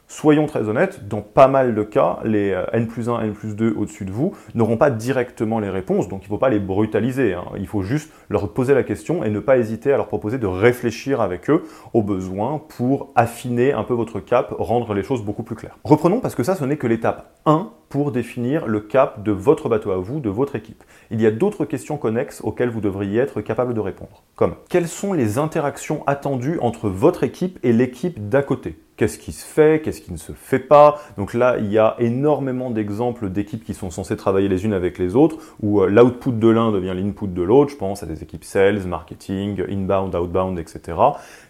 Soyons 0.08 0.46
très 0.46 0.68
honnêtes, 0.68 1.08
dans 1.08 1.20
pas 1.20 1.48
mal 1.48 1.74
de 1.74 1.82
cas, 1.82 2.20
les 2.22 2.52
euh, 2.52 2.64
N 2.72 2.86
plus 2.86 3.08
1, 3.08 3.22
N 3.22 3.32
plus 3.32 3.56
2 3.56 3.74
au-dessus 3.76 4.04
de 4.04 4.12
vous 4.12 4.36
n'auront 4.54 4.76
pas 4.76 4.88
directement 4.90 5.58
les 5.58 5.68
réponses, 5.68 6.06
donc 6.06 6.22
il 6.22 6.26
ne 6.26 6.28
faut 6.28 6.38
pas 6.38 6.48
les 6.48 6.60
brutaliser. 6.60 7.34
Hein. 7.34 7.44
Il 7.58 7.66
faut 7.66 7.82
juste 7.82 8.12
leur 8.28 8.52
poser 8.52 8.72
la 8.72 8.84
question 8.84 9.24
et 9.24 9.30
ne 9.30 9.40
pas 9.40 9.58
hésiter 9.58 9.92
à 9.92 9.96
leur 9.96 10.06
proposer 10.06 10.38
de 10.38 10.46
réfléchir 10.46 11.20
avec 11.20 11.50
eux 11.50 11.64
aux 11.92 12.02
besoins 12.02 12.62
pour 12.76 13.10
affiner 13.16 13.72
un 13.72 13.82
peu 13.82 13.94
votre 13.94 14.20
cap, 14.20 14.54
rendre 14.56 14.94
les 14.94 15.02
choses 15.02 15.24
beaucoup 15.24 15.42
plus 15.42 15.56
claires. 15.56 15.76
Reprenons 15.82 16.20
parce 16.20 16.36
que 16.36 16.44
ça, 16.44 16.54
ce 16.54 16.64
n'est 16.64 16.76
que 16.76 16.86
l'étape 16.86 17.32
1 17.44 17.70
pour 17.88 18.12
définir 18.12 18.68
le 18.68 18.80
cap 18.80 19.24
de 19.24 19.32
votre 19.32 19.68
bateau 19.68 19.90
à 19.90 19.96
vous, 19.96 20.20
de 20.20 20.30
votre 20.30 20.54
équipe. 20.54 20.84
Il 21.10 21.20
y 21.20 21.26
a 21.26 21.32
d'autres 21.32 21.64
questions 21.64 21.96
connexes 21.96 22.42
auxquelles 22.42 22.70
vous 22.70 22.80
devriez 22.80 23.20
être 23.20 23.40
capable 23.40 23.74
de 23.74 23.80
répondre, 23.80 24.22
comme 24.36 24.54
quelles 24.68 24.88
sont 24.88 25.12
les 25.12 25.38
interactions 25.38 26.04
attendues 26.06 26.60
entre 26.60 26.88
votre 26.88 27.24
équipe 27.24 27.58
et 27.64 27.72
l'équipe 27.72 28.28
d'à 28.28 28.42
côté? 28.42 28.78
Qu'est-ce 28.96 29.18
qui 29.18 29.32
se 29.32 29.44
fait, 29.44 29.82
qu'est-ce 29.82 30.00
qui 30.00 30.12
ne 30.12 30.16
se 30.16 30.32
fait 30.32 30.58
pas? 30.58 31.00
Donc 31.16 31.34
là, 31.34 31.56
il 31.58 31.70
y 31.70 31.78
a 31.78 31.96
énormément 31.98 32.70
d'exemples 32.70 33.28
d'équipes 33.28 33.64
qui 33.64 33.74
sont 33.74 33.90
censées 33.90 34.16
travailler 34.16 34.48
les 34.48 34.64
unes 34.64 34.72
avec 34.72 34.98
les 34.98 35.16
autres, 35.16 35.36
où 35.60 35.80
euh, 35.80 35.88
l'output 35.88 36.32
de 36.32 36.48
l'un 36.48 36.72
devient 36.72 36.94
l'input 36.94 37.28
de 37.28 37.42
l'autre. 37.42 37.72
Je 37.72 37.76
pense 37.76 38.02
à 38.02 38.06
des 38.06 38.22
équipes 38.22 38.44
sales, 38.44 38.86
marketing, 38.86 39.62
inbound, 39.68 40.14
outbound, 40.14 40.58
etc. 40.58 40.98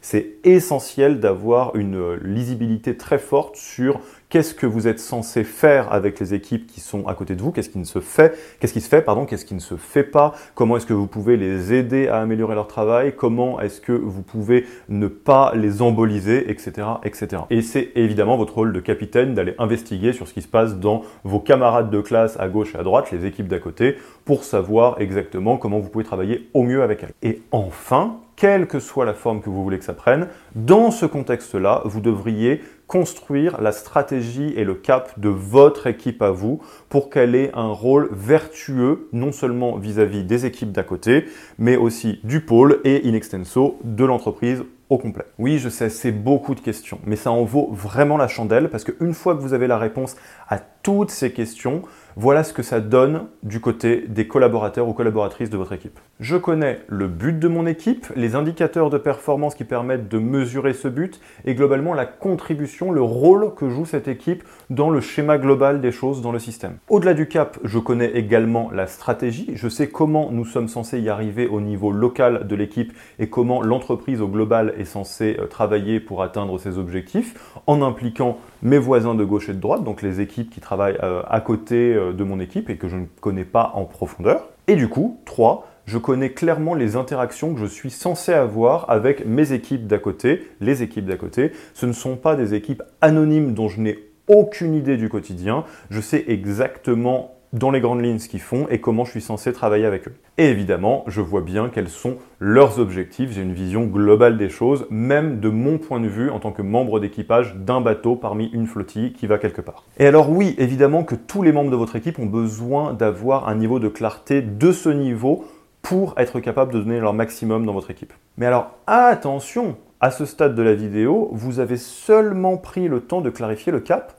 C'est 0.01 0.35
essentiel 0.45 1.21
d'avoir 1.21 1.75
une 1.77 1.97
euh, 1.97 2.19
lisibilité 2.23 2.97
très 2.97 3.19
forte 3.19 3.57
sur 3.57 4.01
qu'est-ce 4.29 4.55
que 4.55 4.67
vous 4.67 4.89
êtes 4.89 5.01
censé 5.01 5.45
faire 5.45 5.93
avec 5.93 6.19
les 6.21 6.35
équipes 6.35 6.67
qui 6.67 6.81
sont 6.81 7.07
à 7.07 7.15
côté 7.15 7.35
de 7.35 7.43
vous, 7.43 7.53
qu'est-ce 7.53 7.69
qui 7.69 7.79
ne 7.79 7.85
se 7.85 8.01
fait, 8.01 8.37
qu'est-ce 8.61 8.73
qui 8.73 8.81
se 8.81 8.89
fait, 8.89 9.03
pardon, 9.03 9.25
qu'est-ce 9.25 9.45
qui 9.45 9.55
ne 9.55 9.61
se 9.61 9.77
fait 9.77 10.03
pas, 10.03 10.35
comment 10.55 10.77
est-ce 10.77 10.87
que 10.87 10.93
vous 10.93 11.07
pouvez 11.07 11.37
les 11.37 11.73
aider 11.73 12.09
à 12.09 12.19
améliorer 12.19 12.55
leur 12.55 12.67
travail, 12.67 13.15
comment 13.17 13.61
est-ce 13.61 13.81
que 13.81 13.93
vous 13.93 14.23
pouvez 14.23 14.67
ne 14.89 15.07
pas 15.07 15.53
les 15.55 15.83
emboliser, 15.83 16.51
etc., 16.51 16.87
etc. 17.05 17.43
Et 17.51 17.63
c'est 17.63 17.93
évidemment 17.95 18.37
votre 18.37 18.55
rôle 18.55 18.73
de 18.73 18.81
capitaine 18.81 19.35
d'aller 19.35 19.55
investiguer 19.59 20.13
sur 20.13 20.27
ce 20.27 20.35
qui 20.35 20.43
se 20.43 20.49
passe 20.49 20.77
dans 20.77 21.03
vos 21.25 21.41
camarades 21.41 21.91
de 21.91 22.01
classe 22.01 22.39
à 22.39 22.49
gauche 22.49 22.75
et 22.75 22.79
à 22.79 22.83
droite, 22.83 23.11
les 23.13 23.27
équipes 23.27 23.49
d'à 23.49 23.59
côté, 23.59 23.97
pour 24.25 24.45
savoir 24.45 25.01
exactement 25.01 25.57
comment 25.57 25.79
vous 25.79 25.89
pouvez 25.89 26.05
travailler 26.05 26.49
au 26.55 26.63
mieux 26.63 26.83
avec 26.83 27.03
elles. 27.03 27.13
Et 27.23 27.43
enfin, 27.53 28.19
quelle 28.37 28.67
que 28.67 28.79
soit 28.79 29.07
la 29.07 29.15
forme 29.15 29.41
que 29.41 29.49
vous 29.49 29.65
voulez 29.65 29.79
que 29.79 29.85
ça 29.85 29.95
prenne, 29.95 30.29
dans 30.55 30.91
ce 30.91 31.07
contexte-là, 31.07 31.83
vous 31.87 32.01
devriez 32.01 32.61
construire 32.87 33.61
la 33.61 33.73
stratégie 33.73 34.53
et 34.57 34.63
le 34.63 34.75
cap 34.75 35.19
de 35.19 35.29
votre 35.29 35.87
équipe 35.87 36.23
à 36.23 36.31
vous 36.31 36.61
pour 36.89 37.11
qu'elle 37.11 37.35
ait 37.35 37.51
un 37.55 37.69
rôle 37.69 38.09
vertueux, 38.13 39.09
non 39.13 39.33
seulement 39.33 39.77
vis-à-vis 39.77 40.23
des 40.23 40.47
équipes 40.47 40.71
d'à 40.71 40.85
côté, 40.85 41.25
mais 41.59 41.77
aussi 41.77 42.21
du 42.23 42.41
pôle 42.41 42.81
et 42.85 43.09
in 43.09 43.15
extenso 43.15 43.79
de 43.83 44.05
l'entreprise 44.05 44.63
au 44.89 44.99
complet. 44.99 45.25
Oui, 45.39 45.59
je 45.59 45.69
sais, 45.69 45.89
c'est 45.89 46.13
beaucoup 46.13 46.55
de 46.55 46.61
questions, 46.61 47.01
mais 47.05 47.17
ça 47.17 47.33
en 47.33 47.43
vaut 47.43 47.71
vraiment 47.73 48.17
la 48.17 48.29
chandelle 48.29 48.69
parce 48.69 48.85
qu'une 48.85 49.15
fois 49.15 49.35
que 49.35 49.41
vous 49.41 49.53
avez 49.53 49.67
la 49.67 49.79
réponse 49.79 50.17
à 50.49 50.59
toutes 50.87 51.11
ces 51.11 51.33
questions, 51.33 51.83
voilà 52.15 52.45
ce 52.45 52.53
que 52.53 52.63
ça 52.63 52.79
donne 52.79 53.27
du 53.43 53.59
côté 53.61 54.05
des 54.07 54.29
collaborateurs 54.29 54.89
ou 54.89 54.93
collaboratrices 54.93 55.51
de 55.51 55.57
votre 55.57 55.73
équipe. 55.73 55.99
Je 56.21 56.37
connais 56.37 56.81
le 56.87 57.09
but 57.09 57.39
de 57.39 57.49
mon 57.49 57.67
équipe, 57.67 58.07
les 58.15 58.37
indicateurs 58.37 58.89
de 58.89 58.97
performance 58.97 59.57
qui 59.57 59.65
permettent 59.65 60.09
de 60.09 60.19
mesurer 60.19 60.73
ce 60.73 60.87
but 60.87 61.21
et 61.45 61.57
globalement 61.57 61.93
la 61.93 62.07
contribution, 62.07 62.93
le 62.93 63.03
rôle 63.03 63.53
que 63.55 63.69
joue 63.69 63.85
cette 63.85 64.07
équipe 64.07 64.45
dans 64.71 64.89
le 64.89 65.01
schéma 65.01 65.39
global 65.39 65.81
des 65.81 65.91
choses 65.91 66.23
dans 66.23 66.31
le 66.31 66.39
système. 66.39 66.77
Au-delà 66.89 67.15
du 67.15 67.27
cap, 67.27 67.59
je 67.65 67.81
connais 67.81 68.13
également 68.13 68.71
la 68.73 68.87
stratégie, 68.87 69.51
je 69.55 69.69
sais 69.69 69.89
comment 69.89 70.31
nous 70.31 70.45
sommes 70.45 70.69
censés 70.69 71.01
y 71.01 71.09
arriver 71.09 71.49
au 71.49 71.61
niveau 71.61 71.91
local 71.91 72.47
de 72.47 72.55
l'équipe 72.55 72.93
et 73.19 73.29
comment 73.29 73.61
l'entreprise 73.61 74.23
au 74.23 74.29
global 74.29 74.73
est 74.79 74.85
censée 74.85 75.37
euh, 75.41 75.47
travailler 75.47 75.99
pour 75.99 76.23
atteindre 76.23 76.59
ses 76.59 76.79
objectifs 76.79 77.35
en 77.67 77.83
impliquant 77.83 78.39
mes 78.63 78.79
voisins 78.79 79.15
de 79.15 79.25
gauche 79.25 79.49
et 79.49 79.53
de 79.53 79.61
droite, 79.61 79.85
donc 79.85 80.01
les 80.01 80.21
équipes 80.21 80.49
qui 80.49 80.61
travaillent 80.61 80.76
euh, 80.81 81.23
à 81.27 81.41
côté 81.41 81.95
euh, 81.95 82.13
de 82.13 82.25
mon 82.25 82.41
équipe 82.41 82.71
et 82.71 82.77
que 82.77 82.89
je 82.89 82.97
ne 82.97 83.07
connais 83.21 83.45
pas 83.45 83.73
en 83.75 83.85
profondeur. 83.85 84.49
Et 84.69 84.77
du 84.77 84.89
coup, 84.89 85.21
3, 85.25 85.69
je 85.87 85.99
connais 85.99 86.31
clairement 86.31 86.75
les 86.75 86.97
interactions 86.97 87.55
que 87.55 87.61
je 87.61 87.67
suis 87.67 87.91
censé 87.91 88.33
avoir 88.33 88.91
avec 88.91 89.25
mes 89.25 89.53
équipes 89.53 89.87
d'à 89.87 89.99
côté, 89.99 90.49
les 90.61 90.83
équipes 90.83 91.07
d'à 91.07 91.17
côté. 91.17 91.53
Ce 91.75 91.87
ne 91.87 91.93
sont 91.93 92.17
pas 92.17 92.35
des 92.35 92.55
équipes 92.55 92.83
anonymes 93.01 93.55
dont 93.55 93.69
je 93.69 93.81
n'ai 93.81 93.99
aucune 94.29 94.75
idée 94.75 94.97
du 94.97 95.09
quotidien. 95.09 95.65
Je 95.91 96.01
sais 96.01 96.25
exactement 96.29 97.36
dans 97.53 97.71
les 97.71 97.81
grandes 97.81 98.03
lignes 98.03 98.19
ce 98.19 98.29
qu'ils 98.29 98.41
font 98.41 98.67
et 98.71 98.81
comment 98.81 99.05
je 99.05 99.13
suis 99.13 99.21
censé 99.21 99.53
travailler 99.53 99.87
avec 99.87 100.09
eux. 100.09 100.15
Et 100.39 100.47
évidemment, 100.47 101.05
je 101.07 101.21
vois 101.21 101.41
bien 101.41 101.69
quels 101.69 101.89
sont 101.89 102.17
leurs 102.39 102.79
objectifs, 102.79 103.31
j'ai 103.33 103.43
une 103.43 103.53
vision 103.53 103.85
globale 103.85 104.37
des 104.37 104.49
choses, 104.49 104.87
même 104.91 105.41
de 105.41 105.49
mon 105.49 105.79
point 105.79 106.01
de 106.01 106.09
vue 106.09 106.31
en 106.31 106.39
tant 106.39 106.53
que 106.53 106.63
membre 106.63 107.01
d'équipage 107.01 107.55
d'un 107.57 107.81
bateau 107.81 108.17
parmi 108.17 108.47
une 108.53 108.67
flottille 108.67 109.13
qui 109.13 109.27
va 109.27 109.39
quelque 109.39 109.61
part. 109.61 109.85
Et 109.99 110.07
alors 110.07 110.31
oui, 110.31 110.55
évidemment 110.59 111.05
que 111.05 111.15
tous 111.15 111.43
les 111.43 111.53
membres 111.53 111.71
de 111.71 111.77
votre 111.77 111.97
équipe 111.97 112.19
ont 112.19 112.27
besoin 112.27 112.93
d'avoir 112.93 113.49
un 113.49 113.55
niveau 113.55 113.79
de 113.79 113.89
clarté 113.89 114.43
de 114.43 114.73
ce 114.73 114.89
niveau 114.89 115.45
pour 115.83 116.15
être 116.17 116.41
capable 116.41 116.73
de 116.73 116.81
donner 116.81 116.99
leur 116.99 117.15
maximum 117.15 117.65
dans 117.65 117.73
votre 117.73 117.91
équipe. 117.91 118.13
Mais 118.37 118.47
alors 118.47 118.73
attention, 118.87 119.77
à 120.01 120.11
ce 120.11 120.27
stade 120.27 120.55
de 120.55 120.63
la 120.63 120.75
vidéo, 120.75 121.31
vous 121.33 121.61
avez 121.61 121.77
seulement 121.77 122.59
pris 122.59 122.89
le 122.89 123.01
temps 123.01 123.21
de 123.21 123.31
clarifier 123.31 123.73
le 123.73 123.81
cap 123.81 124.13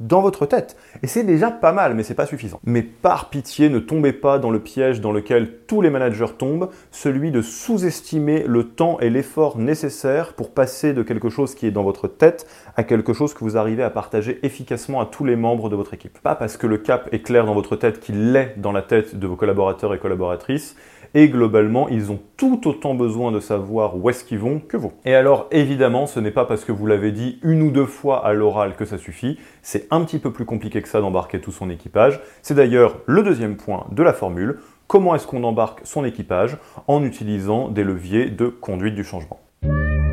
dans 0.00 0.20
votre 0.20 0.46
tête. 0.46 0.76
Et 1.02 1.06
c'est 1.06 1.24
déjà 1.24 1.50
pas 1.50 1.72
mal, 1.72 1.94
mais 1.94 2.02
c'est 2.02 2.14
pas 2.14 2.26
suffisant. 2.26 2.60
Mais 2.64 2.82
par 2.82 3.30
pitié, 3.30 3.68
ne 3.68 3.78
tombez 3.78 4.12
pas 4.12 4.38
dans 4.38 4.50
le 4.50 4.60
piège 4.60 5.00
dans 5.00 5.12
lequel 5.12 5.58
tous 5.66 5.80
les 5.80 5.90
managers 5.90 6.34
tombent, 6.36 6.70
celui 6.90 7.30
de 7.30 7.42
sous-estimer 7.42 8.44
le 8.46 8.64
temps 8.64 8.98
et 9.00 9.10
l'effort 9.10 9.58
nécessaire 9.58 10.34
pour 10.34 10.52
passer 10.52 10.92
de 10.92 11.02
quelque 11.02 11.28
chose 11.28 11.54
qui 11.54 11.66
est 11.66 11.70
dans 11.70 11.82
votre 11.82 12.08
tête 12.08 12.46
à 12.76 12.84
quelque 12.84 13.12
chose 13.12 13.34
que 13.34 13.44
vous 13.44 13.56
arrivez 13.56 13.82
à 13.82 13.90
partager 13.90 14.38
efficacement 14.42 15.00
à 15.00 15.06
tous 15.06 15.24
les 15.24 15.36
membres 15.36 15.68
de 15.68 15.76
votre 15.76 15.94
équipe. 15.94 16.18
Pas 16.20 16.34
parce 16.34 16.56
que 16.56 16.66
le 16.66 16.78
cap 16.78 17.08
est 17.12 17.20
clair 17.20 17.44
dans 17.44 17.54
votre 17.54 17.76
tête 17.76 18.00
qu'il 18.00 18.32
l'est 18.32 18.54
dans 18.56 18.72
la 18.72 18.82
tête 18.82 19.16
de 19.16 19.26
vos 19.26 19.36
collaborateurs 19.36 19.94
et 19.94 19.98
collaboratrices, 19.98 20.76
et 21.14 21.28
globalement, 21.28 21.88
ils 21.88 22.10
ont 22.10 22.20
tout 22.36 22.68
autant 22.68 22.94
besoin 22.94 23.32
de 23.32 23.40
savoir 23.40 23.96
où 23.96 24.10
est-ce 24.10 24.24
qu'ils 24.24 24.38
vont 24.38 24.60
que 24.60 24.76
vous. 24.76 24.92
Et 25.04 25.14
alors, 25.14 25.46
évidemment, 25.50 26.06
ce 26.06 26.20
n'est 26.20 26.30
pas 26.30 26.44
parce 26.44 26.64
que 26.64 26.72
vous 26.72 26.86
l'avez 26.86 27.12
dit 27.12 27.38
une 27.42 27.62
ou 27.62 27.70
deux 27.70 27.86
fois 27.86 28.24
à 28.24 28.32
l'oral 28.32 28.76
que 28.76 28.84
ça 28.84 28.98
suffit. 28.98 29.38
C'est 29.62 29.86
un 29.90 30.02
petit 30.02 30.18
peu 30.18 30.32
plus 30.32 30.44
compliqué 30.44 30.82
que 30.82 30.88
ça 30.88 31.00
d'embarquer 31.00 31.40
tout 31.40 31.52
son 31.52 31.70
équipage. 31.70 32.20
C'est 32.42 32.54
d'ailleurs 32.54 32.98
le 33.06 33.22
deuxième 33.22 33.56
point 33.56 33.86
de 33.90 34.02
la 34.02 34.12
formule. 34.12 34.58
Comment 34.86 35.14
est-ce 35.14 35.26
qu'on 35.26 35.44
embarque 35.44 35.80
son 35.84 36.04
équipage 36.04 36.56
en 36.86 37.04
utilisant 37.04 37.68
des 37.68 37.84
leviers 37.84 38.30
de 38.30 38.48
conduite 38.48 38.94
du 38.94 39.04
changement 39.04 39.40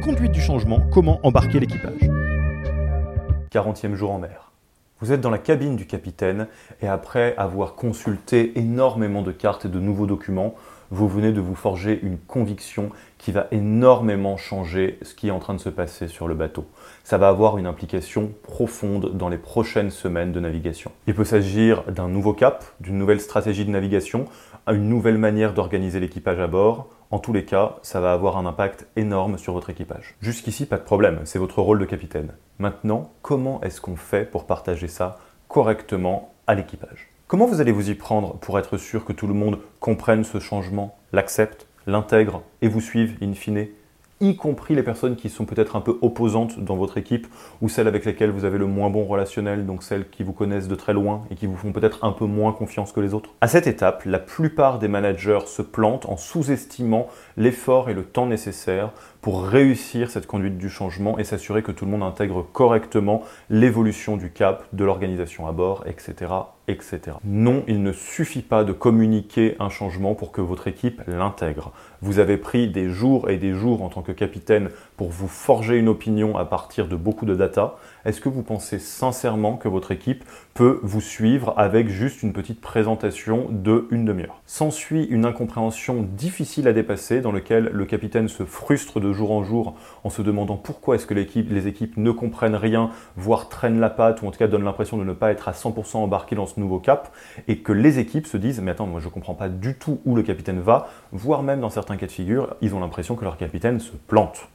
Conduite 0.03 0.31
du 0.31 0.41
changement, 0.41 0.81
comment 0.91 1.19
embarquer 1.23 1.59
l'équipage 1.59 2.09
40e 3.51 3.95
jour 3.95 4.11
en 4.11 4.19
mer. 4.19 4.51
Vous 5.01 5.11
êtes 5.11 5.21
dans 5.21 5.29
la 5.29 5.37
cabine 5.37 5.75
du 5.75 5.85
capitaine 5.85 6.47
et 6.81 6.87
après 6.87 7.35
avoir 7.37 7.75
consulté 7.75 8.57
énormément 8.57 9.21
de 9.21 9.31
cartes 9.31 9.65
et 9.65 9.69
de 9.69 9.79
nouveaux 9.79 10.05
documents, 10.05 10.55
vous 10.95 11.09
venez 11.09 11.33
de 11.33 11.41
vous 11.41 11.55
forger 11.55 11.99
une 12.01 12.17
conviction 12.17 12.89
qui 13.17 13.33
va 13.33 13.47
énormément 13.51 14.37
changer 14.37 14.97
ce 15.01 15.13
qui 15.13 15.27
est 15.27 15.31
en 15.31 15.39
train 15.39 15.53
de 15.53 15.59
se 15.59 15.69
passer 15.69 16.07
sur 16.07 16.27
le 16.27 16.35
bateau. 16.35 16.65
Ça 17.03 17.17
va 17.17 17.27
avoir 17.27 17.57
une 17.57 17.67
implication 17.67 18.31
profonde 18.43 19.11
dans 19.17 19.27
les 19.27 19.37
prochaines 19.37 19.91
semaines 19.91 20.31
de 20.31 20.39
navigation. 20.39 20.91
Il 21.05 21.13
peut 21.13 21.25
s'agir 21.25 21.83
d'un 21.91 22.07
nouveau 22.07 22.33
cap, 22.33 22.63
d'une 22.79 22.97
nouvelle 22.97 23.19
stratégie 23.19 23.65
de 23.65 23.71
navigation, 23.71 24.25
une 24.67 24.87
nouvelle 24.87 25.17
manière 25.17 25.53
d'organiser 25.53 25.99
l'équipage 25.99 26.39
à 26.39 26.47
bord. 26.47 26.87
En 27.11 27.19
tous 27.19 27.33
les 27.33 27.43
cas, 27.43 27.75
ça 27.81 27.99
va 27.99 28.13
avoir 28.13 28.37
un 28.37 28.45
impact 28.45 28.87
énorme 28.95 29.37
sur 29.37 29.53
votre 29.53 29.69
équipage. 29.69 30.15
Jusqu'ici, 30.21 30.65
pas 30.65 30.77
de 30.77 30.83
problème, 30.83 31.19
c'est 31.25 31.39
votre 31.39 31.61
rôle 31.61 31.79
de 31.79 31.85
capitaine. 31.85 32.31
Maintenant, 32.57 33.11
comment 33.21 33.61
est-ce 33.61 33.81
qu'on 33.81 33.97
fait 33.97 34.23
pour 34.23 34.45
partager 34.45 34.87
ça 34.87 35.17
correctement 35.49 36.33
à 36.47 36.55
l'équipage? 36.55 37.14
Comment 37.35 37.47
vous 37.47 37.59
allez 37.59 37.73
vous 37.73 37.89
y 37.89 37.95
prendre 37.95 38.37
pour 38.37 38.57
être 38.59 38.77
sûr 38.77 39.03
que 39.03 39.11
tout 39.11 39.27
le 39.27 39.33
monde 39.33 39.59
comprenne 39.81 40.23
ce 40.23 40.39
changement, 40.39 40.95
l'accepte, 41.11 41.67
l'intègre 41.85 42.43
et 42.61 42.69
vous 42.69 42.79
suive 42.79 43.17
in 43.21 43.33
fine 43.33 43.67
y 44.21 44.37
compris 44.37 44.73
les 44.73 44.83
personnes 44.83 45.17
qui 45.17 45.27
sont 45.27 45.43
peut-être 45.43 45.75
un 45.75 45.81
peu 45.81 45.97
opposantes 46.01 46.57
dans 46.61 46.77
votre 46.77 46.97
équipe 46.97 47.27
ou 47.61 47.67
celles 47.67 47.89
avec 47.89 48.05
lesquelles 48.05 48.29
vous 48.29 48.45
avez 48.45 48.57
le 48.57 48.67
moins 48.67 48.89
bon 48.89 49.03
relationnel, 49.03 49.65
donc 49.65 49.83
celles 49.83 50.09
qui 50.09 50.23
vous 50.23 50.31
connaissent 50.31 50.69
de 50.69 50.75
très 50.75 50.93
loin 50.93 51.23
et 51.29 51.35
qui 51.35 51.45
vous 51.45 51.57
font 51.57 51.73
peut-être 51.73 52.05
un 52.05 52.13
peu 52.13 52.23
moins 52.23 52.53
confiance 52.53 52.93
que 52.93 53.01
les 53.01 53.13
autres? 53.13 53.31
À 53.41 53.49
cette 53.49 53.67
étape, 53.67 54.03
la 54.05 54.19
plupart 54.19 54.79
des 54.79 54.87
managers 54.87 55.41
se 55.45 55.61
plantent 55.61 56.05
en 56.05 56.15
sous-estimant 56.15 57.09
l'effort 57.35 57.89
et 57.89 57.93
le 57.93 58.05
temps 58.05 58.27
nécessaire 58.27 58.91
pour 59.19 59.43
réussir 59.43 60.09
cette 60.09 60.25
conduite 60.25 60.57
du 60.57 60.69
changement 60.69 61.19
et 61.19 61.25
s'assurer 61.25 61.63
que 61.63 61.73
tout 61.73 61.83
le 61.83 61.91
monde 61.91 62.03
intègre 62.03 62.47
correctement 62.53 63.23
l'évolution 63.49 64.15
du 64.15 64.31
cap, 64.31 64.63
de 64.71 64.85
l'organisation 64.85 65.47
à 65.47 65.51
bord, 65.51 65.83
etc., 65.85 66.27
etc. 66.67 67.17
Non, 67.23 67.63
il 67.67 67.83
ne 67.83 67.91
suffit 67.91 68.41
pas 68.41 68.63
de 68.63 68.73
communiquer 68.73 69.55
un 69.59 69.69
changement 69.69 70.15
pour 70.15 70.31
que 70.31 70.41
votre 70.41 70.67
équipe 70.67 71.01
l'intègre. 71.07 71.71
Vous 72.01 72.19
avez 72.19 72.37
pris 72.37 72.67
des 72.67 72.89
jours 72.89 73.29
et 73.29 73.37
des 73.37 73.53
jours 73.53 73.81
en 73.81 73.89
tant 73.89 74.01
que 74.01 74.11
capitaine 74.11 74.69
pour 74.97 75.09
vous 75.09 75.27
forger 75.27 75.77
une 75.77 75.87
opinion 75.89 76.37
à 76.37 76.45
partir 76.45 76.87
de 76.87 76.95
beaucoup 76.95 77.25
de 77.25 77.35
data. 77.35 77.75
Est-ce 78.05 78.21
que 78.21 78.29
vous 78.29 78.43
pensez 78.43 78.77
sincèrement 78.77 79.57
que 79.57 79.67
votre 79.67 79.91
équipe 79.91 80.23
peut 80.53 80.79
vous 80.83 81.01
suivre 81.01 81.55
avec 81.57 81.89
juste 81.89 82.21
une 82.21 82.33
petite 82.33 82.61
présentation 82.61 83.47
de 83.49 83.87
une 83.89 84.05
demi-heure? 84.05 84.43
S'ensuit 84.45 85.05
une 85.05 85.25
incompréhension 85.25 86.03
difficile 86.03 86.67
à 86.67 86.73
dépasser 86.73 87.21
dans 87.21 87.31
laquelle 87.31 87.71
le 87.73 87.85
capitaine 87.85 88.27
se 88.27 88.45
frustre 88.45 88.99
de 88.99 89.11
jour 89.11 89.31
en 89.31 89.43
jour 89.43 89.73
en 90.03 90.11
se 90.11 90.21
demandant 90.21 90.55
pourquoi 90.55 90.93
est-ce 90.93 91.07
que 91.07 91.15
les 91.15 91.67
équipes 91.67 91.97
ne 91.97 92.11
comprennent 92.11 92.55
rien, 92.55 92.91
voire 93.17 93.49
traînent 93.49 93.79
la 93.79 93.89
patte 93.89 94.21
ou 94.21 94.27
en 94.27 94.31
tout 94.31 94.37
cas 94.37 94.47
donnent 94.47 94.65
l'impression 94.65 94.97
de 94.97 95.03
ne 95.03 95.13
pas 95.13 95.31
être 95.31 95.47
à 95.47 95.53
100% 95.53 95.97
embarqué 95.97 96.35
dans 96.35 96.45
ce 96.45 96.59
nouveau 96.59 96.77
cap 96.77 97.11
et 97.47 97.57
que 97.57 97.71
les 97.71 97.97
équipes 97.97 98.27
se 98.27 98.37
disent 98.37 98.61
mais 98.61 98.69
attends 98.69 98.85
moi 98.85 98.99
je 98.99 99.09
comprends 99.09 99.33
pas 99.33 99.49
du 99.49 99.73
tout 99.73 99.99
où 100.05 100.15
le 100.15 100.21
capitaine 100.21 100.59
va, 100.59 100.89
voire 101.11 101.41
même 101.41 101.59
dans 101.59 101.71
certains 101.71 101.97
cas 101.97 102.05
de 102.05 102.11
figure 102.11 102.55
ils 102.61 102.75
ont 102.75 102.79
l'impression 102.79 103.15
que 103.15 103.23
leur 103.23 103.37
capitaine 103.37 103.79
se 103.79 103.93
plante. 104.07 104.47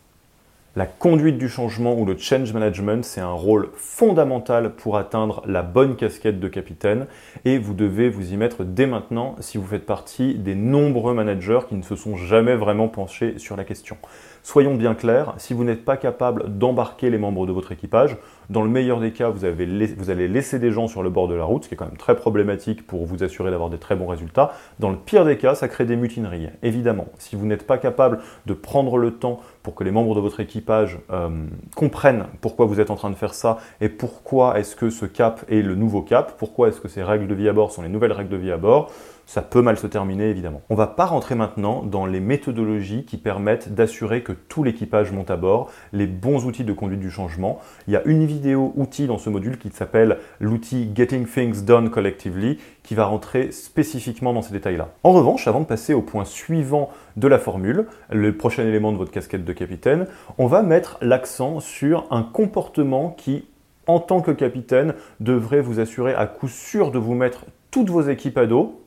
La 0.80 0.87
conduite 0.87 1.37
du 1.37 1.50
changement 1.50 1.92
ou 1.92 2.06
le 2.06 2.16
change 2.16 2.54
management, 2.54 3.04
c'est 3.04 3.20
un 3.20 3.32
rôle 3.32 3.68
fondamental 3.75 4.72
pour 4.72 4.96
atteindre 4.96 5.42
la 5.46 5.60
bonne 5.60 5.94
casquette 5.94 6.40
de 6.40 6.49
capitaine 6.49 7.06
et 7.44 7.58
vous 7.58 7.75
devez 7.75 8.08
vous 8.08 8.32
y 8.32 8.38
mettre 8.38 8.64
dès 8.64 8.87
maintenant 8.87 9.37
si 9.40 9.58
vous 9.58 9.66
faites 9.66 9.84
partie 9.84 10.37
des 10.37 10.54
nombreux 10.54 11.12
managers 11.12 11.60
qui 11.68 11.75
ne 11.75 11.82
se 11.82 11.96
sont 11.96 12.16
jamais 12.16 12.56
vraiment 12.56 12.88
penchés 12.88 13.34
sur 13.37 13.58
la 13.58 13.64
question. 13.64 13.99
Soyons 14.42 14.75
bien 14.75 14.94
clairs, 14.94 15.34
si 15.37 15.52
vous 15.52 15.64
n'êtes 15.64 15.84
pas 15.84 15.99
capable 15.99 16.56
d'embarquer 16.56 17.10
les 17.10 17.18
membres 17.18 17.46
de 17.46 17.52
votre 17.52 17.72
équipage, 17.72 18.16
dans 18.49 18.62
le 18.62 18.70
meilleur 18.70 18.99
des 18.99 19.12
cas, 19.12 19.28
vous, 19.28 19.46
vous, 19.99 20.10
allez 20.10 20.28
laisser 20.28 20.58
des 20.58 20.72
gens 20.72 20.88
sur 20.88 21.02
le 21.02 21.10
bord 21.10 21.28
de 21.28 21.34
la 21.34 21.44
route, 21.44 21.64
ce 21.64 21.68
qui 21.68 21.75
est 21.75 21.76
quand 21.76 21.84
même 21.84 21.99
très 21.99 22.16
problématique 22.16 22.87
pour 22.87 23.04
vous 23.04 23.22
assurer 23.22 23.50
d'avoir 23.50 23.68
des 23.68 23.76
très 23.78 23.96
bons 23.96 24.06
résultats. 24.06 24.54
Dans 24.78 24.88
le 24.88 24.96
pire 24.96 25.26
des 25.26 25.37
cas, 25.37 25.54
ça 25.54 25.68
crée 25.68 25.84
des 25.84 25.94
mutineries. 25.94 26.49
Évidemment, 26.62 27.08
si 27.18 27.37
vous 27.37 27.44
n'êtes 27.44 27.66
pas 27.66 27.76
capable 27.76 28.20
de 28.46 28.54
prendre 28.54 28.96
le 28.96 29.10
temps 29.12 29.40
pour 29.62 29.75
que 29.75 29.85
les 29.85 29.90
membres 29.90 30.14
de 30.14 30.21
votre 30.21 30.40
équipage 30.40 30.99
euh, 31.11 31.29
comprennent 31.75 32.26
pourquoi 32.40 32.67
vous 32.67 32.81
êtes 32.81 32.90
en 32.90 32.97
train 32.97 33.11
de 33.11 33.14
faire 33.14 33.35
ça 33.35 33.59
et 33.81 33.88
pourquoi 33.88 34.59
est-ce 34.59 34.76
que 34.76 34.90
ce 34.90 35.07
cap 35.07 35.45
est 35.49 35.62
le 35.62 35.75
nouveau 35.75 36.02
cap, 36.02 36.37
pourquoi 36.38 36.69
est-ce 36.69 36.81
que 36.81 36.88
ces 36.88 37.02
règles 37.02 37.26
de 37.26 37.35
vie 37.35 37.49
à 37.49 37.52
bord 37.52 37.71
sont 37.71 37.83
les 37.83 37.88
nouvelles 37.88 38.12
règles 38.12 38.31
de 38.31 38.37
vie 38.37 38.52
à 38.52 38.57
bord, 38.57 38.90
ça 39.30 39.42
peut 39.42 39.62
mal 39.62 39.78
se 39.78 39.87
terminer 39.87 40.25
évidemment. 40.25 40.60
On 40.70 40.75
va 40.75 40.88
pas 40.88 41.04
rentrer 41.04 41.37
maintenant 41.37 41.84
dans 41.84 42.04
les 42.04 42.18
méthodologies 42.18 43.04
qui 43.04 43.16
permettent 43.16 43.72
d'assurer 43.72 44.25
que 44.25 44.32
tout 44.32 44.64
l'équipage 44.64 45.12
monte 45.12 45.30
à 45.30 45.37
bord, 45.37 45.70
les 45.92 46.08
bons 46.08 46.46
outils 46.46 46.64
de 46.64 46.72
conduite 46.72 46.99
du 46.99 47.12
changement. 47.12 47.60
Il 47.87 47.92
y 47.92 47.96
a 47.96 48.02
une 48.06 48.26
vidéo 48.26 48.72
outil 48.75 49.06
dans 49.06 49.18
ce 49.18 49.30
module 49.30 49.56
qui 49.58 49.70
s'appelle 49.70 50.18
l'outil 50.40 50.90
Getting 50.92 51.28
Things 51.28 51.64
Done 51.64 51.90
Collectively 51.90 52.58
qui 52.82 52.96
va 52.96 53.04
rentrer 53.04 53.52
spécifiquement 53.52 54.32
dans 54.32 54.42
ces 54.42 54.52
détails-là. 54.52 54.88
En 55.04 55.12
revanche, 55.12 55.46
avant 55.46 55.60
de 55.60 55.66
passer 55.66 55.94
au 55.94 56.02
point 56.02 56.25
suivant 56.25 56.90
de 57.16 57.28
la 57.28 57.38
formule, 57.38 57.87
le 58.10 58.37
prochain 58.37 58.64
élément 58.64 58.90
de 58.90 58.96
votre 58.96 59.12
casquette 59.12 59.44
de 59.44 59.52
capitaine, 59.52 60.08
on 60.38 60.49
va 60.49 60.62
mettre 60.64 60.99
l'accent 61.02 61.60
sur 61.60 62.08
un 62.10 62.25
comportement 62.25 63.10
qui 63.10 63.44
en 63.87 63.99
tant 63.99 64.20
que 64.20 64.30
capitaine, 64.30 64.94
devrait 65.18 65.60
vous 65.60 65.80
assurer 65.80 66.14
à 66.14 66.26
coup 66.26 66.49
sûr 66.49 66.92
de 66.92 66.99
vous 66.99 67.14
mettre 67.14 67.46
toutes 67.70 67.90
vos 67.90 68.02
équipes 68.02 68.38
à 68.38 68.46
dos, 68.46 68.79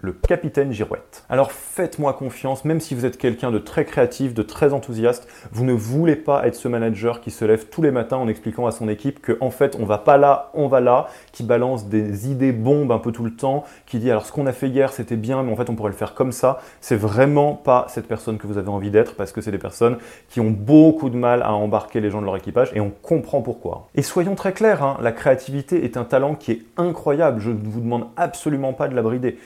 le 0.00 0.12
capitaine 0.12 0.72
Girouette. 0.72 1.24
Alors 1.28 1.50
faites-moi 1.50 2.12
confiance, 2.12 2.64
même 2.64 2.80
si 2.80 2.94
vous 2.94 3.04
êtes 3.04 3.18
quelqu'un 3.18 3.50
de 3.50 3.58
très 3.58 3.84
créatif, 3.84 4.32
de 4.32 4.42
très 4.42 4.72
enthousiaste, 4.72 5.28
vous 5.50 5.64
ne 5.64 5.72
voulez 5.72 6.14
pas 6.14 6.46
être 6.46 6.54
ce 6.54 6.68
manager 6.68 7.20
qui 7.20 7.32
se 7.32 7.44
lève 7.44 7.66
tous 7.66 7.82
les 7.82 7.90
matins 7.90 8.16
en 8.16 8.28
expliquant 8.28 8.66
à 8.66 8.70
son 8.70 8.88
équipe 8.88 9.20
que 9.20 9.36
en 9.40 9.50
fait 9.50 9.76
on 9.78 9.84
va 9.84 9.98
pas 9.98 10.16
là, 10.16 10.50
on 10.54 10.68
va 10.68 10.80
là, 10.80 11.08
qui 11.32 11.42
balance 11.42 11.86
des 11.86 12.30
idées 12.30 12.52
bombes 12.52 12.92
un 12.92 12.98
peu 12.98 13.10
tout 13.10 13.24
le 13.24 13.34
temps, 13.34 13.64
qui 13.86 13.98
dit 13.98 14.10
alors 14.10 14.24
ce 14.24 14.30
qu'on 14.30 14.46
a 14.46 14.52
fait 14.52 14.68
hier 14.68 14.92
c'était 14.92 15.16
bien, 15.16 15.42
mais 15.42 15.52
en 15.52 15.56
fait 15.56 15.68
on 15.68 15.74
pourrait 15.74 15.90
le 15.90 15.96
faire 15.96 16.14
comme 16.14 16.32
ça. 16.32 16.60
C'est 16.80 16.96
vraiment 16.96 17.54
pas 17.54 17.86
cette 17.88 18.06
personne 18.06 18.38
que 18.38 18.46
vous 18.46 18.58
avez 18.58 18.68
envie 18.68 18.90
d'être 18.90 19.16
parce 19.16 19.32
que 19.32 19.40
c'est 19.40 19.50
des 19.50 19.58
personnes 19.58 19.98
qui 20.28 20.38
ont 20.40 20.50
beaucoup 20.50 21.10
de 21.10 21.16
mal 21.16 21.42
à 21.42 21.52
embarquer 21.52 22.00
les 22.00 22.10
gens 22.10 22.20
de 22.20 22.26
leur 22.26 22.36
équipage 22.36 22.70
et 22.74 22.80
on 22.80 22.90
comprend 22.90 23.42
pourquoi. 23.42 23.88
Et 23.96 24.02
soyons 24.02 24.36
très 24.36 24.52
clairs, 24.52 24.84
hein, 24.84 24.96
la 25.02 25.10
créativité 25.10 25.84
est 25.84 25.96
un 25.96 26.04
talent 26.04 26.36
qui 26.36 26.52
est 26.52 26.62
incroyable. 26.76 27.40
Je 27.40 27.50
ne 27.50 27.58
vous 27.64 27.80
demande 27.80 28.06
absolument 28.16 28.72
pas 28.72 28.86
de 28.86 28.94
la 28.94 29.02
brider 29.02 29.38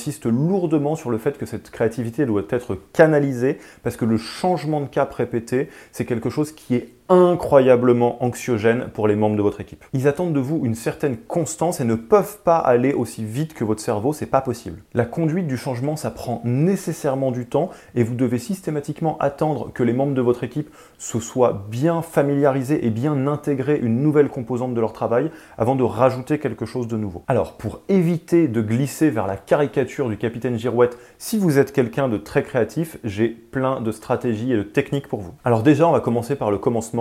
j'insiste 0.00 0.24
lourdement 0.24 0.96
sur 0.96 1.10
le 1.10 1.18
fait 1.18 1.36
que 1.36 1.44
cette 1.44 1.70
créativité 1.70 2.24
doit 2.24 2.44
être 2.48 2.78
canalisée 2.94 3.58
parce 3.82 3.98
que 3.98 4.06
le 4.06 4.16
changement 4.16 4.80
de 4.80 4.86
cap 4.86 5.12
répété, 5.12 5.68
c'est 5.92 6.06
quelque 6.06 6.30
chose 6.30 6.52
qui 6.52 6.74
est 6.74 6.88
incroyablement 7.10 8.24
anxiogène 8.24 8.86
pour 8.94 9.08
les 9.08 9.16
membres 9.16 9.36
de 9.36 9.42
votre 9.42 9.60
équipe. 9.60 9.84
Ils 9.92 10.06
attendent 10.06 10.32
de 10.32 10.40
vous 10.40 10.64
une 10.64 10.76
certaine 10.76 11.16
constance 11.16 11.80
et 11.80 11.84
ne 11.84 11.96
peuvent 11.96 12.38
pas 12.44 12.58
aller 12.58 12.92
aussi 12.92 13.24
vite 13.24 13.52
que 13.52 13.64
votre 13.64 13.82
cerveau, 13.82 14.12
c'est 14.12 14.26
pas 14.26 14.40
possible. 14.40 14.82
La 14.94 15.04
conduite 15.04 15.48
du 15.48 15.56
changement, 15.56 15.96
ça 15.96 16.12
prend 16.12 16.40
nécessairement 16.44 17.32
du 17.32 17.46
temps 17.46 17.70
et 17.96 18.04
vous 18.04 18.14
devez 18.14 18.38
systématiquement 18.38 19.18
attendre 19.18 19.72
que 19.72 19.82
les 19.82 19.92
membres 19.92 20.14
de 20.14 20.20
votre 20.22 20.44
équipe 20.44 20.70
se 20.98 21.18
soient 21.18 21.66
bien 21.68 22.00
familiarisés 22.00 22.86
et 22.86 22.90
bien 22.90 23.26
intégrés 23.26 23.80
une 23.82 24.02
nouvelle 24.02 24.28
composante 24.28 24.74
de 24.74 24.80
leur 24.80 24.92
travail 24.92 25.32
avant 25.58 25.74
de 25.74 25.82
rajouter 25.82 26.38
quelque 26.38 26.64
chose 26.64 26.86
de 26.86 26.96
nouveau. 26.96 27.24
Alors, 27.26 27.54
pour 27.54 27.80
éviter 27.88 28.46
de 28.46 28.60
glisser 28.60 29.10
vers 29.10 29.26
la 29.26 29.36
caricature 29.36 30.08
du 30.08 30.16
capitaine 30.16 30.58
Girouette, 30.58 30.96
si 31.18 31.38
vous 31.38 31.58
êtes 31.58 31.72
quelqu'un 31.72 32.08
de 32.08 32.18
très 32.18 32.44
créatif, 32.44 32.98
j'ai 33.02 33.28
plein 33.28 33.80
de 33.80 33.90
stratégies 33.90 34.52
et 34.52 34.56
de 34.56 34.62
techniques 34.62 35.08
pour 35.08 35.20
vous. 35.20 35.32
Alors 35.44 35.64
déjà, 35.64 35.88
on 35.88 35.92
va 35.92 36.00
commencer 36.00 36.36
par 36.36 36.52
le 36.52 36.58
commencement 36.58 36.99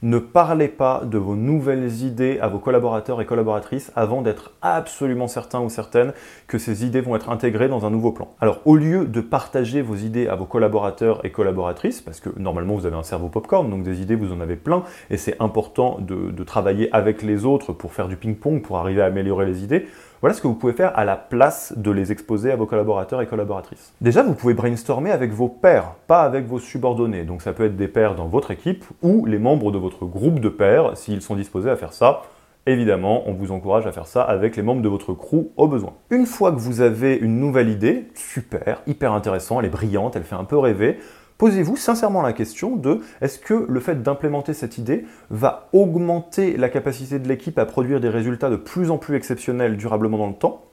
ne 0.00 0.18
parlez 0.18 0.68
pas 0.68 1.02
de 1.04 1.18
vos 1.18 1.34
nouvelles 1.34 2.04
idées 2.04 2.38
à 2.40 2.46
vos 2.46 2.60
collaborateurs 2.60 3.20
et 3.20 3.26
collaboratrices 3.26 3.90
avant 3.96 4.22
d'être 4.22 4.52
absolument 4.62 5.26
certain 5.26 5.60
ou 5.60 5.68
certaine 5.68 6.12
que 6.46 6.56
ces 6.56 6.84
idées 6.84 7.00
vont 7.00 7.16
être 7.16 7.30
intégrées 7.30 7.68
dans 7.68 7.84
un 7.84 7.90
nouveau 7.90 8.12
plan. 8.12 8.28
Alors 8.40 8.60
au 8.64 8.76
lieu 8.76 9.06
de 9.06 9.20
partager 9.20 9.82
vos 9.82 9.96
idées 9.96 10.28
à 10.28 10.36
vos 10.36 10.44
collaborateurs 10.44 11.24
et 11.24 11.30
collaboratrices, 11.30 12.00
parce 12.00 12.20
que 12.20 12.30
normalement 12.38 12.76
vous 12.76 12.86
avez 12.86 12.94
un 12.94 13.02
cerveau 13.02 13.28
popcorn, 13.28 13.68
donc 13.68 13.82
des 13.82 14.00
idées 14.00 14.14
vous 14.14 14.32
en 14.32 14.40
avez 14.40 14.56
plein, 14.56 14.84
et 15.10 15.16
c'est 15.16 15.34
important 15.40 15.98
de, 16.00 16.30
de 16.30 16.44
travailler 16.44 16.88
avec 16.94 17.22
les 17.22 17.44
autres 17.44 17.72
pour 17.72 17.92
faire 17.92 18.06
du 18.06 18.16
ping-pong, 18.16 18.62
pour 18.62 18.78
arriver 18.78 19.02
à 19.02 19.06
améliorer 19.06 19.46
les 19.46 19.64
idées, 19.64 19.86
voilà 20.20 20.34
ce 20.34 20.42
que 20.42 20.48
vous 20.48 20.54
pouvez 20.54 20.72
faire 20.72 20.98
à 20.98 21.04
la 21.04 21.16
place 21.16 21.74
de 21.76 21.90
les 21.92 22.10
exposer 22.10 22.50
à 22.50 22.56
vos 22.56 22.66
collaborateurs 22.66 23.22
et 23.22 23.26
collaboratrices. 23.26 23.92
Déjà, 24.00 24.24
vous 24.24 24.34
pouvez 24.34 24.54
brainstormer 24.54 25.12
avec 25.12 25.32
vos 25.32 25.48
pairs, 25.48 25.94
pas 26.08 26.22
avec 26.22 26.46
vos 26.46 26.58
subordonnés. 26.58 27.22
Donc 27.22 27.42
ça 27.42 27.52
peut 27.52 27.66
être 27.66 27.76
des 27.76 27.88
pairs 27.88 28.16
dans 28.16 28.26
votre 28.26 28.50
équipe 28.50 28.84
ou 29.02 29.26
les 29.26 29.38
membres 29.38 29.70
de 29.70 29.78
votre 29.78 30.06
groupe 30.06 30.40
de 30.40 30.48
pairs 30.48 30.96
s'ils 30.96 31.22
sont 31.22 31.36
disposés 31.36 31.70
à 31.70 31.76
faire 31.76 31.92
ça. 31.92 32.22
Évidemment, 32.66 33.22
on 33.26 33.32
vous 33.32 33.50
encourage 33.50 33.86
à 33.86 33.92
faire 33.92 34.06
ça 34.06 34.22
avec 34.22 34.56
les 34.56 34.62
membres 34.62 34.82
de 34.82 34.88
votre 34.88 35.14
crew 35.14 35.46
au 35.56 35.68
besoin. 35.68 35.94
Une 36.10 36.26
fois 36.26 36.52
que 36.52 36.58
vous 36.58 36.82
avez 36.82 37.16
une 37.16 37.40
nouvelle 37.40 37.70
idée, 37.70 38.08
super, 38.14 38.82
hyper 38.86 39.12
intéressant, 39.12 39.60
elle 39.60 39.66
est 39.66 39.70
brillante, 39.70 40.16
elle 40.16 40.24
fait 40.24 40.34
un 40.34 40.44
peu 40.44 40.58
rêver, 40.58 40.98
Posez-vous 41.38 41.76
sincèrement 41.76 42.20
la 42.20 42.32
question 42.32 42.74
de 42.74 43.00
est-ce 43.20 43.38
que 43.38 43.54
le 43.68 43.78
fait 43.78 44.02
d'implémenter 44.02 44.54
cette 44.54 44.76
idée 44.76 45.04
va 45.30 45.68
augmenter 45.72 46.56
la 46.56 46.68
capacité 46.68 47.20
de 47.20 47.28
l'équipe 47.28 47.56
à 47.60 47.64
produire 47.64 48.00
des 48.00 48.08
résultats 48.08 48.50
de 48.50 48.56
plus 48.56 48.90
en 48.90 48.98
plus 48.98 49.14
exceptionnels 49.14 49.76
durablement 49.76 50.18
dans 50.18 50.26
le 50.26 50.34
temps? 50.34 50.64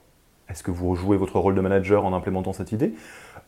Est-ce 0.48 0.64
que 0.64 0.72
vous 0.72 0.96
jouez 0.96 1.16
votre 1.16 1.38
rôle 1.38 1.54
de 1.54 1.60
manager 1.60 2.04
en 2.04 2.12
implémentant 2.12 2.52
cette 2.52 2.72
idée? 2.72 2.94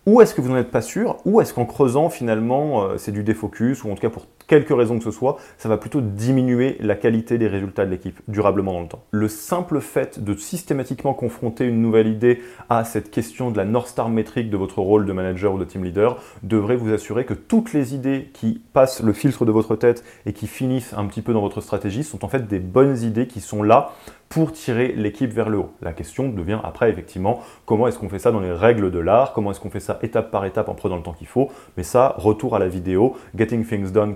Ou 0.06 0.20
est-ce 0.20 0.32
que 0.32 0.40
vous 0.40 0.48
n'en 0.48 0.58
êtes 0.58 0.70
pas 0.70 0.80
sûr? 0.80 1.16
Ou 1.24 1.40
est-ce 1.40 1.52
qu'en 1.52 1.66
creusant 1.66 2.08
finalement 2.08 2.84
euh, 2.84 2.98
c'est 2.98 3.10
du 3.10 3.24
défocus 3.24 3.82
ou 3.82 3.90
en 3.90 3.96
tout 3.96 4.00
cas 4.00 4.10
pour 4.10 4.26
quelque 4.48 4.72
raison 4.72 4.98
que 4.98 5.04
ce 5.04 5.12
soit, 5.12 5.36
ça 5.58 5.68
va 5.68 5.76
plutôt 5.76 6.00
diminuer 6.00 6.76
la 6.80 6.96
qualité 6.96 7.38
des 7.38 7.46
résultats 7.46 7.84
de 7.86 7.90
l'équipe 7.90 8.18
durablement 8.26 8.72
dans 8.72 8.80
le 8.80 8.88
temps. 8.88 9.04
Le 9.12 9.28
simple 9.28 9.80
fait 9.80 10.22
de 10.24 10.34
systématiquement 10.34 11.14
confronter 11.14 11.66
une 11.66 11.80
nouvelle 11.80 12.08
idée 12.08 12.40
à 12.68 12.82
cette 12.84 13.10
question 13.12 13.50
de 13.50 13.56
la 13.56 13.64
North 13.64 13.88
Star 13.88 14.08
métrique 14.08 14.50
de 14.50 14.56
votre 14.56 14.80
rôle 14.80 15.06
de 15.06 15.12
manager 15.12 15.54
ou 15.54 15.58
de 15.58 15.64
team 15.64 15.84
leader 15.84 16.20
devrait 16.42 16.76
vous 16.76 16.92
assurer 16.92 17.24
que 17.24 17.34
toutes 17.34 17.72
les 17.72 17.94
idées 17.94 18.30
qui 18.32 18.60
passent 18.72 19.02
le 19.02 19.12
filtre 19.12 19.44
de 19.44 19.52
votre 19.52 19.76
tête 19.76 20.02
et 20.26 20.32
qui 20.32 20.46
finissent 20.46 20.94
un 20.94 21.06
petit 21.06 21.22
peu 21.22 21.32
dans 21.32 21.42
votre 21.42 21.60
stratégie 21.60 22.02
sont 22.02 22.24
en 22.24 22.28
fait 22.28 22.48
des 22.48 22.58
bonnes 22.58 22.98
idées 23.02 23.26
qui 23.26 23.40
sont 23.40 23.62
là 23.62 23.92
pour 24.28 24.52
tirer 24.52 24.92
l'équipe 24.92 25.32
vers 25.32 25.48
le 25.48 25.58
haut. 25.58 25.70
La 25.80 25.92
question 25.92 26.28
devient 26.28 26.58
après 26.62 26.90
effectivement 26.90 27.40
comment 27.64 27.88
est-ce 27.88 27.98
qu'on 27.98 28.08
fait 28.08 28.18
ça 28.18 28.30
dans 28.30 28.40
les 28.40 28.52
règles 28.52 28.90
de 28.90 28.98
l'art, 28.98 29.32
comment 29.32 29.50
est-ce 29.50 29.60
qu'on 29.60 29.70
fait 29.70 29.80
ça 29.80 29.98
étape 30.02 30.30
par 30.30 30.44
étape 30.44 30.68
en 30.68 30.74
prenant 30.74 30.96
le 30.96 31.02
temps 31.02 31.12
qu'il 31.12 31.26
faut, 31.26 31.50
mais 31.76 31.82
ça, 31.82 32.14
retour 32.18 32.54
à 32.54 32.58
la 32.58 32.68
vidéo, 32.68 33.16
Getting 33.36 33.64
Things 33.64 33.90
Done 33.90 34.14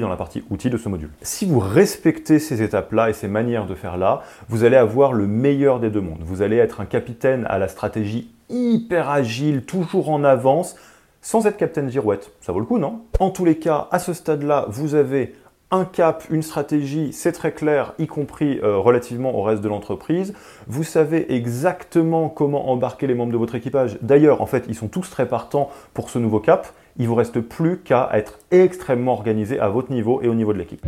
Dans 0.00 0.08
la 0.08 0.16
partie 0.16 0.44
outils 0.50 0.70
de 0.70 0.76
ce 0.76 0.88
module. 0.88 1.08
Si 1.22 1.46
vous 1.46 1.58
respectez 1.58 2.38
ces 2.38 2.62
étapes-là 2.62 3.10
et 3.10 3.12
ces 3.12 3.28
manières 3.28 3.66
de 3.66 3.74
faire 3.74 3.96
là, 3.96 4.22
vous 4.48 4.62
allez 4.62 4.76
avoir 4.76 5.12
le 5.12 5.26
meilleur 5.26 5.80
des 5.80 5.90
deux 5.90 6.00
mondes. 6.00 6.20
Vous 6.20 6.42
allez 6.42 6.56
être 6.56 6.80
un 6.80 6.84
capitaine 6.84 7.46
à 7.48 7.58
la 7.58 7.66
stratégie 7.68 8.30
hyper 8.50 9.08
agile, 9.08 9.62
toujours 9.62 10.10
en 10.10 10.22
avance, 10.22 10.76
sans 11.22 11.46
être 11.46 11.56
Captain 11.56 11.88
Girouette. 11.88 12.30
Ça 12.40 12.52
vaut 12.52 12.60
le 12.60 12.66
coup, 12.66 12.78
non? 12.78 13.00
En 13.18 13.30
tous 13.30 13.44
les 13.44 13.56
cas, 13.56 13.88
à 13.90 13.98
ce 13.98 14.12
stade-là, 14.12 14.66
vous 14.68 14.94
avez 14.94 15.34
un 15.74 15.84
cap, 15.84 16.24
une 16.30 16.42
stratégie, 16.42 17.12
c'est 17.12 17.32
très 17.32 17.50
clair, 17.50 17.94
y 17.98 18.06
compris 18.06 18.60
euh, 18.62 18.78
relativement 18.78 19.36
au 19.36 19.42
reste 19.42 19.60
de 19.60 19.68
l'entreprise. 19.68 20.32
Vous 20.68 20.84
savez 20.84 21.34
exactement 21.34 22.28
comment 22.28 22.70
embarquer 22.70 23.08
les 23.08 23.14
membres 23.14 23.32
de 23.32 23.36
votre 23.36 23.56
équipage. 23.56 23.98
D'ailleurs, 24.00 24.40
en 24.40 24.46
fait, 24.46 24.66
ils 24.68 24.76
sont 24.76 24.86
tous 24.86 25.10
très 25.10 25.26
partants 25.26 25.70
pour 25.92 26.10
ce 26.10 26.20
nouveau 26.20 26.38
cap. 26.38 26.68
Il 26.96 27.08
vous 27.08 27.16
reste 27.16 27.40
plus 27.40 27.78
qu'à 27.78 28.08
être 28.12 28.38
extrêmement 28.52 29.14
organisé 29.14 29.58
à 29.58 29.68
votre 29.68 29.90
niveau 29.90 30.22
et 30.22 30.28
au 30.28 30.34
niveau 30.34 30.52
de 30.52 30.58
l'équipe. 30.58 30.86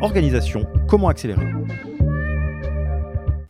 Organisation, 0.00 0.66
comment 0.86 1.08
accélérer? 1.08 1.46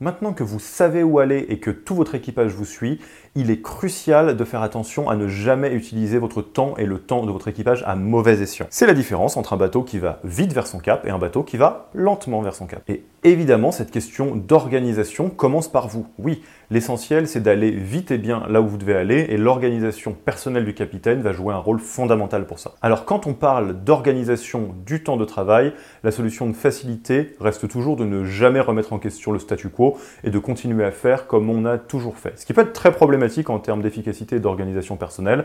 Maintenant 0.00 0.32
que 0.32 0.44
vous 0.44 0.60
savez 0.60 1.02
où 1.02 1.18
aller 1.18 1.44
et 1.48 1.58
que 1.58 1.70
tout 1.70 1.96
votre 1.96 2.14
équipage 2.14 2.52
vous 2.52 2.64
suit, 2.64 3.00
il 3.34 3.50
est 3.50 3.60
crucial 3.60 4.36
de 4.36 4.44
faire 4.44 4.62
attention 4.62 5.08
à 5.08 5.16
ne 5.16 5.28
jamais 5.28 5.72
utiliser 5.72 6.18
votre 6.18 6.42
temps 6.42 6.74
et 6.76 6.86
le 6.86 6.98
temps 6.98 7.24
de 7.24 7.30
votre 7.30 7.48
équipage 7.48 7.84
à 7.86 7.96
mauvais 7.96 8.40
escient. 8.40 8.66
C'est 8.70 8.86
la 8.86 8.94
différence 8.94 9.36
entre 9.36 9.52
un 9.52 9.56
bateau 9.56 9.82
qui 9.82 9.98
va 9.98 10.20
vite 10.24 10.52
vers 10.52 10.66
son 10.66 10.78
cap 10.78 11.06
et 11.06 11.10
un 11.10 11.18
bateau 11.18 11.42
qui 11.42 11.56
va 11.56 11.88
lentement 11.94 12.40
vers 12.42 12.54
son 12.54 12.66
cap. 12.66 12.82
Et 12.88 13.04
évidemment, 13.24 13.72
cette 13.72 13.90
question 13.90 14.36
d'organisation 14.36 15.30
commence 15.30 15.68
par 15.68 15.88
vous. 15.88 16.06
Oui, 16.18 16.42
l'essentiel, 16.70 17.26
c'est 17.26 17.42
d'aller 17.42 17.70
vite 17.70 18.10
et 18.10 18.18
bien 18.18 18.44
là 18.48 18.60
où 18.60 18.68
vous 18.68 18.76
devez 18.76 18.94
aller, 18.94 19.26
et 19.28 19.36
l'organisation 19.36 20.12
personnelle 20.12 20.64
du 20.64 20.74
capitaine 20.74 21.20
va 21.20 21.32
jouer 21.32 21.54
un 21.54 21.58
rôle 21.58 21.80
fondamental 21.80 22.46
pour 22.46 22.58
ça. 22.58 22.74
Alors 22.82 23.04
quand 23.04 23.26
on 23.26 23.34
parle 23.34 23.84
d'organisation 23.84 24.74
du 24.86 25.02
temps 25.02 25.16
de 25.16 25.24
travail, 25.24 25.72
la 26.04 26.10
solution 26.10 26.46
de 26.46 26.52
facilité 26.52 27.34
reste 27.40 27.68
toujours 27.68 27.96
de 27.96 28.04
ne 28.04 28.24
jamais 28.24 28.60
remettre 28.60 28.92
en 28.92 28.98
question 28.98 29.32
le 29.32 29.38
statu 29.38 29.68
quo 29.68 29.96
et 30.24 30.30
de 30.30 30.38
continuer 30.38 30.84
à 30.84 30.90
faire 30.90 31.26
comme 31.26 31.50
on 31.50 31.64
a 31.64 31.78
toujours 31.78 32.16
fait. 32.16 32.38
Ce 32.38 32.46
qui 32.46 32.52
peut 32.52 32.62
être 32.62 32.72
très 32.72 32.92
problématique 32.92 33.27
en 33.48 33.58
termes 33.58 33.82
d'efficacité 33.82 34.36
et 34.36 34.40
d'organisation 34.40 34.96
personnelle. 34.96 35.44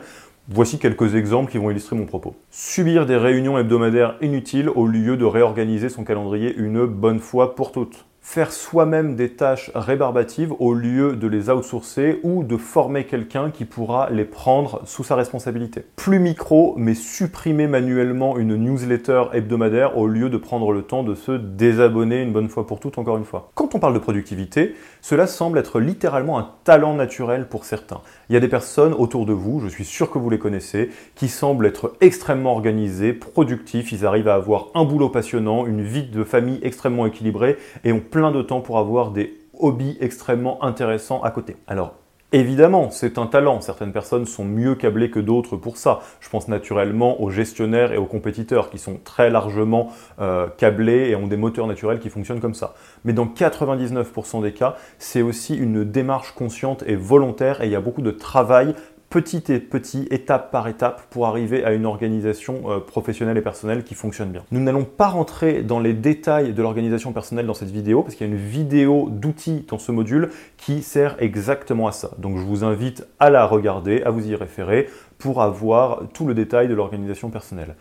Voici 0.49 0.79
quelques 0.79 1.15
exemples 1.15 1.51
qui 1.51 1.57
vont 1.57 1.69
illustrer 1.69 1.95
mon 1.95 2.05
propos. 2.05 2.35
Subir 2.49 3.05
des 3.05 3.17
réunions 3.17 3.57
hebdomadaires 3.57 4.15
inutiles 4.21 4.69
au 4.69 4.87
lieu 4.87 5.17
de 5.17 5.25
réorganiser 5.25 5.89
son 5.89 6.03
calendrier 6.03 6.53
une 6.55 6.85
bonne 6.85 7.19
fois 7.19 7.55
pour 7.55 7.71
toutes 7.71 8.05
faire 8.23 8.53
soi-même 8.53 9.15
des 9.15 9.33
tâches 9.33 9.69
rébarbatives 9.75 10.53
au 10.57 10.73
lieu 10.73 11.17
de 11.17 11.27
les 11.27 11.49
outsourcer 11.49 12.21
ou 12.23 12.43
de 12.43 12.55
former 12.55 13.03
quelqu'un 13.03 13.51
qui 13.51 13.65
pourra 13.65 14.09
les 14.09 14.23
prendre 14.23 14.81
sous 14.85 15.03
sa 15.03 15.15
responsabilité. 15.15 15.83
Plus 15.97 16.19
micro, 16.19 16.73
mais 16.77 16.95
supprimer 16.95 17.67
manuellement 17.67 18.37
une 18.37 18.55
newsletter 18.55 19.25
hebdomadaire 19.33 19.97
au 19.97 20.07
lieu 20.07 20.29
de 20.29 20.37
prendre 20.37 20.71
le 20.71 20.83
temps 20.83 21.03
de 21.03 21.15
se 21.15 21.33
désabonner 21.33 22.23
une 22.23 22.31
bonne 22.31 22.47
fois 22.47 22.65
pour 22.65 22.79
toutes, 22.79 22.97
encore 22.97 23.17
une 23.17 23.25
fois. 23.25 23.51
Quand 23.55 23.75
on 23.75 23.79
parle 23.79 23.93
de 23.93 23.99
productivité, 23.99 24.73
cela 25.01 25.27
semble 25.27 25.57
être 25.57 25.81
littéralement 25.81 26.39
un 26.39 26.49
talent 26.63 26.95
naturel 26.95 27.47
pour 27.49 27.65
certains. 27.65 27.99
Il 28.29 28.33
y 28.33 28.37
a 28.37 28.39
des 28.39 28.47
personnes 28.47 28.93
autour 28.93 29.25
de 29.25 29.33
vous, 29.33 29.59
je 29.59 29.67
suis 29.67 29.85
sûr 29.85 30.09
que 30.09 30.17
vous 30.17 30.29
les 30.29 30.39
connaissez, 30.39 30.89
qui 31.15 31.27
semblent 31.27 31.65
être 31.65 31.93
extrêmement 31.99 32.53
organisées, 32.53 33.11
productifs, 33.11 33.91
ils 33.91 34.05
arrivent 34.05 34.29
à 34.29 34.35
avoir 34.35 34.67
un 34.75 34.85
boulot 34.85 35.09
passionnant, 35.09 35.67
une 35.67 35.83
vie 35.83 36.03
de 36.03 36.23
famille 36.23 36.59
extrêmement 36.63 37.05
équilibrée 37.05 37.57
et 37.83 37.91
ont 37.91 37.99
plein 38.13 38.31
de 38.31 38.43
temps 38.43 38.61
pour 38.61 38.77
avoir 38.77 39.09
des 39.09 39.33
hobbies 39.57 39.97
extrêmement 39.99 40.63
intéressants 40.63 41.23
à 41.23 41.31
côté. 41.31 41.57
Alors, 41.65 41.95
Évidemment, 42.35 42.89
c'est 42.89 43.19
un 43.19 43.27
talent. 43.27 43.61
Certaines 43.61 43.91
personnes 43.91 44.25
sont 44.25 44.43
mieux 44.43 44.73
câblées 44.73 45.11
que 45.11 45.19
d'autres 45.19 45.55
pour 45.55 45.77
ça. 45.77 45.99
Je 46.19 46.29
pense 46.29 46.47
naturellement 46.47 47.21
aux 47.21 47.29
gestionnaires 47.29 47.93
et 47.93 47.97
aux 47.97 48.07
compétiteurs 48.07 48.71
qui 48.71 48.79
sont 48.79 48.99
très 49.03 49.29
largement 49.29 49.91
euh, 50.19 50.47
câblés 50.57 51.09
et 51.09 51.15
ont 51.15 51.27
des 51.27 51.37
moteurs 51.37 51.67
naturels 51.67 51.99
qui 51.99 52.09
fonctionnent 52.09 52.39
comme 52.39 52.55
ça. 52.55 52.73
Mais 53.05 53.13
dans 53.13 53.27
99% 53.27 54.41
des 54.41 54.51
cas, 54.51 54.77
c'est 54.97 55.21
aussi 55.21 55.55
une 55.55 55.83
démarche 55.83 56.31
consciente 56.31 56.83
et 56.87 56.95
volontaire 56.95 57.61
et 57.61 57.67
il 57.67 57.71
y 57.71 57.75
a 57.75 57.81
beaucoup 57.81 58.01
de 58.01 58.09
travail 58.09 58.73
petit 59.13 59.43
et 59.53 59.59
petit, 59.59 60.07
étape 60.09 60.49
par 60.49 60.67
étape, 60.67 61.03
pour 61.11 61.27
arriver 61.27 61.63
à 61.63 61.71
une 61.71 61.85
organisation 61.85 62.71
euh, 62.71 62.79
professionnelle 62.79 63.37
et 63.37 63.43
personnelle 63.43 63.83
qui 63.83 63.93
fonctionne 63.93 64.31
bien. 64.31 64.41
Nous 64.51 64.59
n'allons 64.59 64.85
pas 64.85 65.07
rentrer 65.07 65.61
dans 65.61 65.79
les 65.79 65.93
détails 65.93 66.51
de 66.53 66.61
l'organisation 66.63 67.13
personnelle 67.13 67.45
dans 67.45 67.53
cette 67.53 67.69
vidéo, 67.69 68.01
parce 68.01 68.15
qu'il 68.15 68.25
y 68.25 68.29
a 68.31 68.33
une 68.33 68.39
vidéo 68.39 69.09
d'outils 69.11 69.67
dans 69.69 69.77
ce 69.77 69.91
module 69.91 70.31
qui 70.57 70.81
sert 70.81 71.15
exactement 71.19 71.85
à 71.85 71.91
ça. 71.91 72.09
Donc 72.17 72.39
je 72.39 72.43
vous 72.43 72.63
invite 72.63 73.05
à 73.19 73.29
la 73.29 73.45
regarder, 73.45 74.01
à 74.01 74.09
vous 74.09 74.27
y 74.27 74.33
référer, 74.33 74.89
pour 75.19 75.43
avoir 75.43 76.07
tout 76.15 76.25
le 76.25 76.33
détail 76.33 76.67
de 76.67 76.73
l'organisation 76.73 77.29
personnelle. 77.29 77.75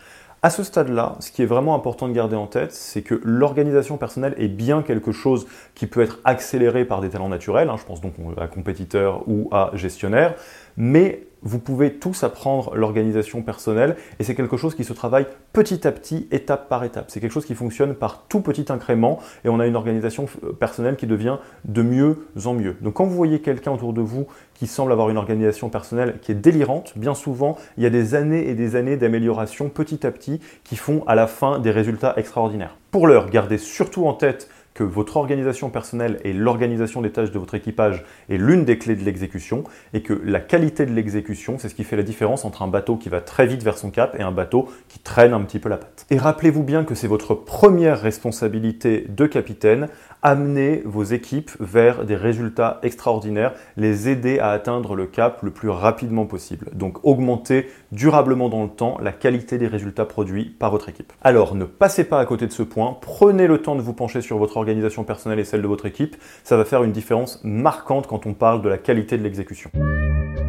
À 0.44 0.50
ce 0.50 0.64
stade-là, 0.64 1.14
ce 1.20 1.30
qui 1.30 1.42
est 1.42 1.46
vraiment 1.46 1.72
important 1.72 2.08
de 2.08 2.12
garder 2.12 2.34
en 2.34 2.48
tête, 2.48 2.72
c'est 2.72 3.02
que 3.02 3.20
l'organisation 3.22 3.96
personnelle 3.96 4.34
est 4.38 4.48
bien 4.48 4.82
quelque 4.82 5.12
chose 5.12 5.46
qui 5.76 5.86
peut 5.86 6.00
être 6.00 6.18
accéléré 6.24 6.84
par 6.84 7.00
des 7.00 7.10
talents 7.10 7.28
naturels, 7.28 7.70
hein, 7.70 7.76
je 7.78 7.84
pense 7.84 8.00
donc 8.00 8.14
à 8.36 8.48
compétiteurs 8.48 9.22
ou 9.28 9.48
à 9.52 9.70
gestionnaires, 9.74 10.34
mais 10.76 11.26
vous 11.42 11.58
pouvez 11.58 11.94
tous 11.94 12.22
apprendre 12.22 12.74
l'organisation 12.74 13.42
personnelle 13.42 13.96
et 14.18 14.24
c'est 14.24 14.34
quelque 14.34 14.56
chose 14.56 14.74
qui 14.74 14.84
se 14.84 14.92
travaille 14.92 15.26
petit 15.52 15.86
à 15.86 15.92
petit, 15.92 16.28
étape 16.30 16.68
par 16.68 16.84
étape. 16.84 17.06
C'est 17.08 17.20
quelque 17.20 17.32
chose 17.32 17.44
qui 17.44 17.54
fonctionne 17.54 17.94
par 17.94 18.24
tout 18.28 18.40
petit 18.40 18.66
incrément 18.70 19.18
et 19.44 19.48
on 19.48 19.58
a 19.58 19.66
une 19.66 19.76
organisation 19.76 20.26
euh, 20.44 20.52
personnelle 20.52 20.96
qui 20.96 21.06
devient 21.06 21.38
de 21.64 21.82
mieux 21.82 22.28
en 22.44 22.54
mieux. 22.54 22.76
Donc 22.80 22.94
quand 22.94 23.04
vous 23.04 23.16
voyez 23.16 23.40
quelqu'un 23.40 23.72
autour 23.72 23.92
de 23.92 24.00
vous 24.00 24.26
qui 24.54 24.66
semble 24.68 24.92
avoir 24.92 25.10
une 25.10 25.16
organisation 25.16 25.68
personnelle 25.68 26.18
qui 26.22 26.30
est 26.30 26.36
délirante, 26.36 26.92
bien 26.96 27.14
souvent, 27.14 27.58
il 27.76 27.82
y 27.82 27.86
a 27.86 27.90
des 27.90 28.14
années 28.14 28.48
et 28.48 28.54
des 28.54 28.76
années 28.76 28.96
d'amélioration 28.96 29.68
petit 29.68 30.06
à 30.06 30.12
petit 30.12 30.40
qui 30.62 30.76
font 30.76 31.02
à 31.06 31.16
la 31.16 31.26
fin 31.26 31.58
des 31.58 31.72
résultats 31.72 32.14
extraordinaires. 32.16 32.76
Pour 32.92 33.06
l'heure, 33.06 33.30
gardez 33.30 33.58
surtout 33.58 34.06
en 34.06 34.12
tête 34.12 34.48
que 34.74 34.84
votre 34.84 35.16
organisation 35.16 35.70
personnelle 35.70 36.18
et 36.24 36.32
l'organisation 36.32 37.02
des 37.02 37.10
tâches 37.10 37.30
de 37.30 37.38
votre 37.38 37.54
équipage 37.54 38.04
est 38.28 38.36
l'une 38.36 38.64
des 38.64 38.78
clés 38.78 38.96
de 38.96 39.04
l'exécution 39.04 39.64
et 39.92 40.02
que 40.02 40.14
la 40.24 40.40
qualité 40.40 40.86
de 40.86 40.92
l'exécution, 40.92 41.58
c'est 41.58 41.68
ce 41.68 41.74
qui 41.74 41.84
fait 41.84 41.96
la 41.96 42.02
différence 42.02 42.44
entre 42.44 42.62
un 42.62 42.68
bateau 42.68 42.96
qui 42.96 43.08
va 43.08 43.20
très 43.20 43.46
vite 43.46 43.62
vers 43.62 43.78
son 43.78 43.90
cap 43.90 44.16
et 44.18 44.22
un 44.22 44.32
bateau 44.32 44.68
qui 44.88 44.98
traîne 44.98 45.34
un 45.34 45.40
petit 45.42 45.58
peu 45.58 45.68
la 45.68 45.76
patte. 45.76 46.06
Et 46.10 46.18
rappelez-vous 46.18 46.62
bien 46.62 46.84
que 46.84 46.94
c'est 46.94 47.08
votre 47.08 47.34
première 47.34 48.00
responsabilité 48.00 49.06
de 49.08 49.26
capitaine 49.26 49.88
amener 50.22 50.82
vos 50.84 51.02
équipes 51.02 51.50
vers 51.60 52.04
des 52.04 52.16
résultats 52.16 52.78
extraordinaires, 52.82 53.54
les 53.76 54.08
aider 54.08 54.38
à 54.38 54.50
atteindre 54.50 54.94
le 54.94 55.06
cap 55.06 55.42
le 55.42 55.50
plus 55.50 55.68
rapidement 55.68 56.26
possible. 56.26 56.68
Donc 56.72 57.04
augmenter 57.04 57.68
durablement 57.90 58.48
dans 58.48 58.62
le 58.62 58.70
temps 58.70 58.98
la 59.02 59.12
qualité 59.12 59.58
des 59.58 59.66
résultats 59.66 60.06
produits 60.06 60.44
par 60.44 60.70
votre 60.70 60.88
équipe. 60.88 61.12
Alors 61.22 61.54
ne 61.54 61.64
passez 61.64 62.04
pas 62.04 62.20
à 62.20 62.24
côté 62.24 62.46
de 62.46 62.52
ce 62.52 62.62
point, 62.62 62.96
prenez 63.00 63.46
le 63.46 63.58
temps 63.58 63.76
de 63.76 63.82
vous 63.82 63.94
pencher 63.94 64.20
sur 64.20 64.38
votre 64.38 64.56
organisation 64.56 65.04
personnelle 65.04 65.40
et 65.40 65.44
celle 65.44 65.62
de 65.62 65.68
votre 65.68 65.86
équipe, 65.86 66.16
ça 66.44 66.56
va 66.56 66.64
faire 66.64 66.84
une 66.84 66.92
différence 66.92 67.40
marquante 67.42 68.06
quand 68.06 68.26
on 68.26 68.34
parle 68.34 68.62
de 68.62 68.68
la 68.68 68.78
qualité 68.78 69.18
de 69.18 69.22
l'exécution. 69.22 69.70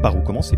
Par 0.01 0.15
où 0.15 0.21
commencer? 0.21 0.57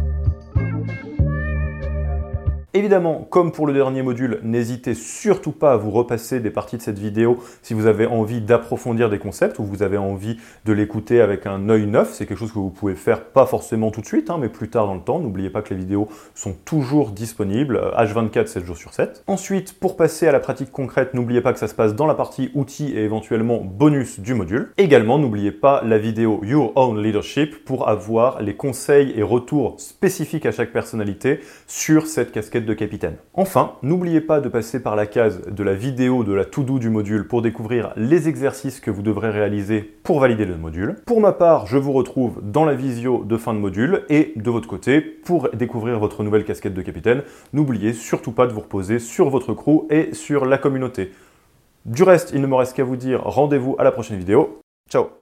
Évidemment, 2.76 3.26
comme 3.30 3.54
pour 3.54 3.68
le 3.68 3.74
dernier 3.74 4.02
module, 4.02 4.42
n'hésitez 4.44 4.96
surtout 4.96 5.54
pas 5.54 5.72
à 5.72 5.78
vous 5.78 5.92
repasser 5.92 6.42
des 6.42 6.50
parties 6.50 6.76
de 6.76 6.82
cette 6.82 7.00
vidéo 7.00 7.38
si 7.62 7.74
vous 7.74 7.86
avez 7.86 8.06
envie 8.06 8.42
d'approfondir 8.42 9.10
des 9.10 9.18
concepts 9.18 9.60
ou 9.60 9.64
vous 9.64 9.82
avez 9.82 9.96
envie 9.98 10.38
de 10.66 10.74
l'écouter 10.74 11.22
avec 11.22 11.46
un 11.46 11.70
œil 11.70 11.86
neuf. 11.86 12.12
C'est 12.12 12.26
quelque 12.26 12.38
chose 12.38 12.52
que 12.52 12.60
vous 12.60 12.72
pouvez 12.72 12.96
faire 12.96 13.24
pas 13.24 13.46
forcément 13.46 13.92
tout 13.92 14.02
de 14.02 14.06
suite, 14.06 14.30
hein, 14.30 14.38
mais 14.42 14.50
plus 14.50 14.70
tard 14.70 14.88
dans 14.88 14.96
le 14.96 15.00
temps. 15.00 15.20
N'oubliez 15.20 15.50
pas 15.50 15.62
que 15.62 15.74
les 15.74 15.80
vidéos 15.80 16.10
sont 16.34 16.52
toujours 16.66 17.12
disponibles, 17.12 17.80
H24, 17.98 18.48
7 18.48 18.66
jours 18.66 18.76
sur 18.76 18.94
7. 18.94 19.24
Ensuite, 19.26 19.80
pour 19.80 19.96
passer 19.96 20.28
à 20.28 20.34
la 20.34 20.42
pratique 20.42 20.74
concrète, 20.74 21.14
n'oubliez 21.14 21.40
pas 21.40 21.54
que 21.54 21.60
ça 21.60 21.70
se 21.70 21.76
passe 21.76 21.96
dans 21.96 22.08
la 22.08 22.16
partie 22.16 22.52
outils 22.56 22.92
et 22.92 23.06
éventuellement 23.06 23.62
bonus 23.64 24.20
du 24.20 24.34
module. 24.34 24.74
Également, 24.78 25.18
n'oubliez 25.18 25.54
pas 25.54 25.82
la 25.86 25.98
vidéo 25.98 26.42
Your 26.44 26.74
Own 26.76 27.02
Leadership 27.02 27.64
pour 27.64 27.88
avoir 27.88 28.42
les 28.42 28.58
conseils 28.58 29.14
et 29.16 29.24
retours 29.24 29.76
spécifiques 29.80 30.46
à 30.46 30.52
chaque 30.52 30.74
personnalité 30.74 31.40
sur 31.68 32.08
cette 32.08 32.34
casquette 32.34 32.65
de 32.66 32.74
capitaine. 32.74 33.18
Enfin, 33.34 33.74
n'oubliez 33.82 34.22
pas 34.22 34.42
de 34.42 34.50
passer 34.50 34.82
par 34.82 34.96
la 34.96 35.06
case 35.06 35.42
de 35.46 35.64
la 35.64 35.74
vidéo 35.74 36.24
de 36.24 36.34
la 36.34 36.46
to-do 36.46 36.80
du 36.80 36.90
module 36.90 37.28
pour 37.28 37.42
découvrir 37.42 37.94
les 37.96 38.28
exercices 38.28 38.80
que 38.80 38.92
vous 38.92 39.02
devrez 39.02 39.30
réaliser 39.30 39.82
pour 40.04 40.20
valider 40.20 40.46
le 40.46 40.58
module. 40.58 40.96
Pour 41.06 41.22
ma 41.22 41.32
part, 41.32 41.68
je 41.68 41.78
vous 41.78 41.92
retrouve 41.92 42.42
dans 42.44 42.66
la 42.66 42.74
visio 42.74 43.24
de 43.24 43.38
fin 43.38 43.54
de 43.54 43.60
module 43.60 44.04
et 44.10 44.34
de 44.36 44.50
votre 44.50 44.68
côté, 44.68 45.02
pour 45.02 45.50
découvrir 45.52 46.00
votre 46.00 46.24
nouvelle 46.24 46.46
casquette 46.46 46.74
de 46.74 46.82
capitaine, 46.82 47.24
n'oubliez 47.54 47.94
surtout 47.94 48.32
pas 48.32 48.48
de 48.48 48.54
vous 48.54 48.62
reposer 48.62 49.00
sur 49.00 49.30
votre 49.30 49.54
crew 49.54 49.88
et 49.90 50.14
sur 50.14 50.46
la 50.46 50.58
communauté. 50.58 51.12
Du 51.86 52.04
reste, 52.04 52.32
il 52.34 52.42
ne 52.42 52.48
me 52.48 52.56
reste 52.56 52.76
qu'à 52.76 52.84
vous 52.84 52.98
dire 52.98 53.22
rendez-vous 53.24 53.76
à 53.78 53.84
la 53.84 53.92
prochaine 53.92 54.18
vidéo. 54.18 54.60
Ciao 54.90 55.16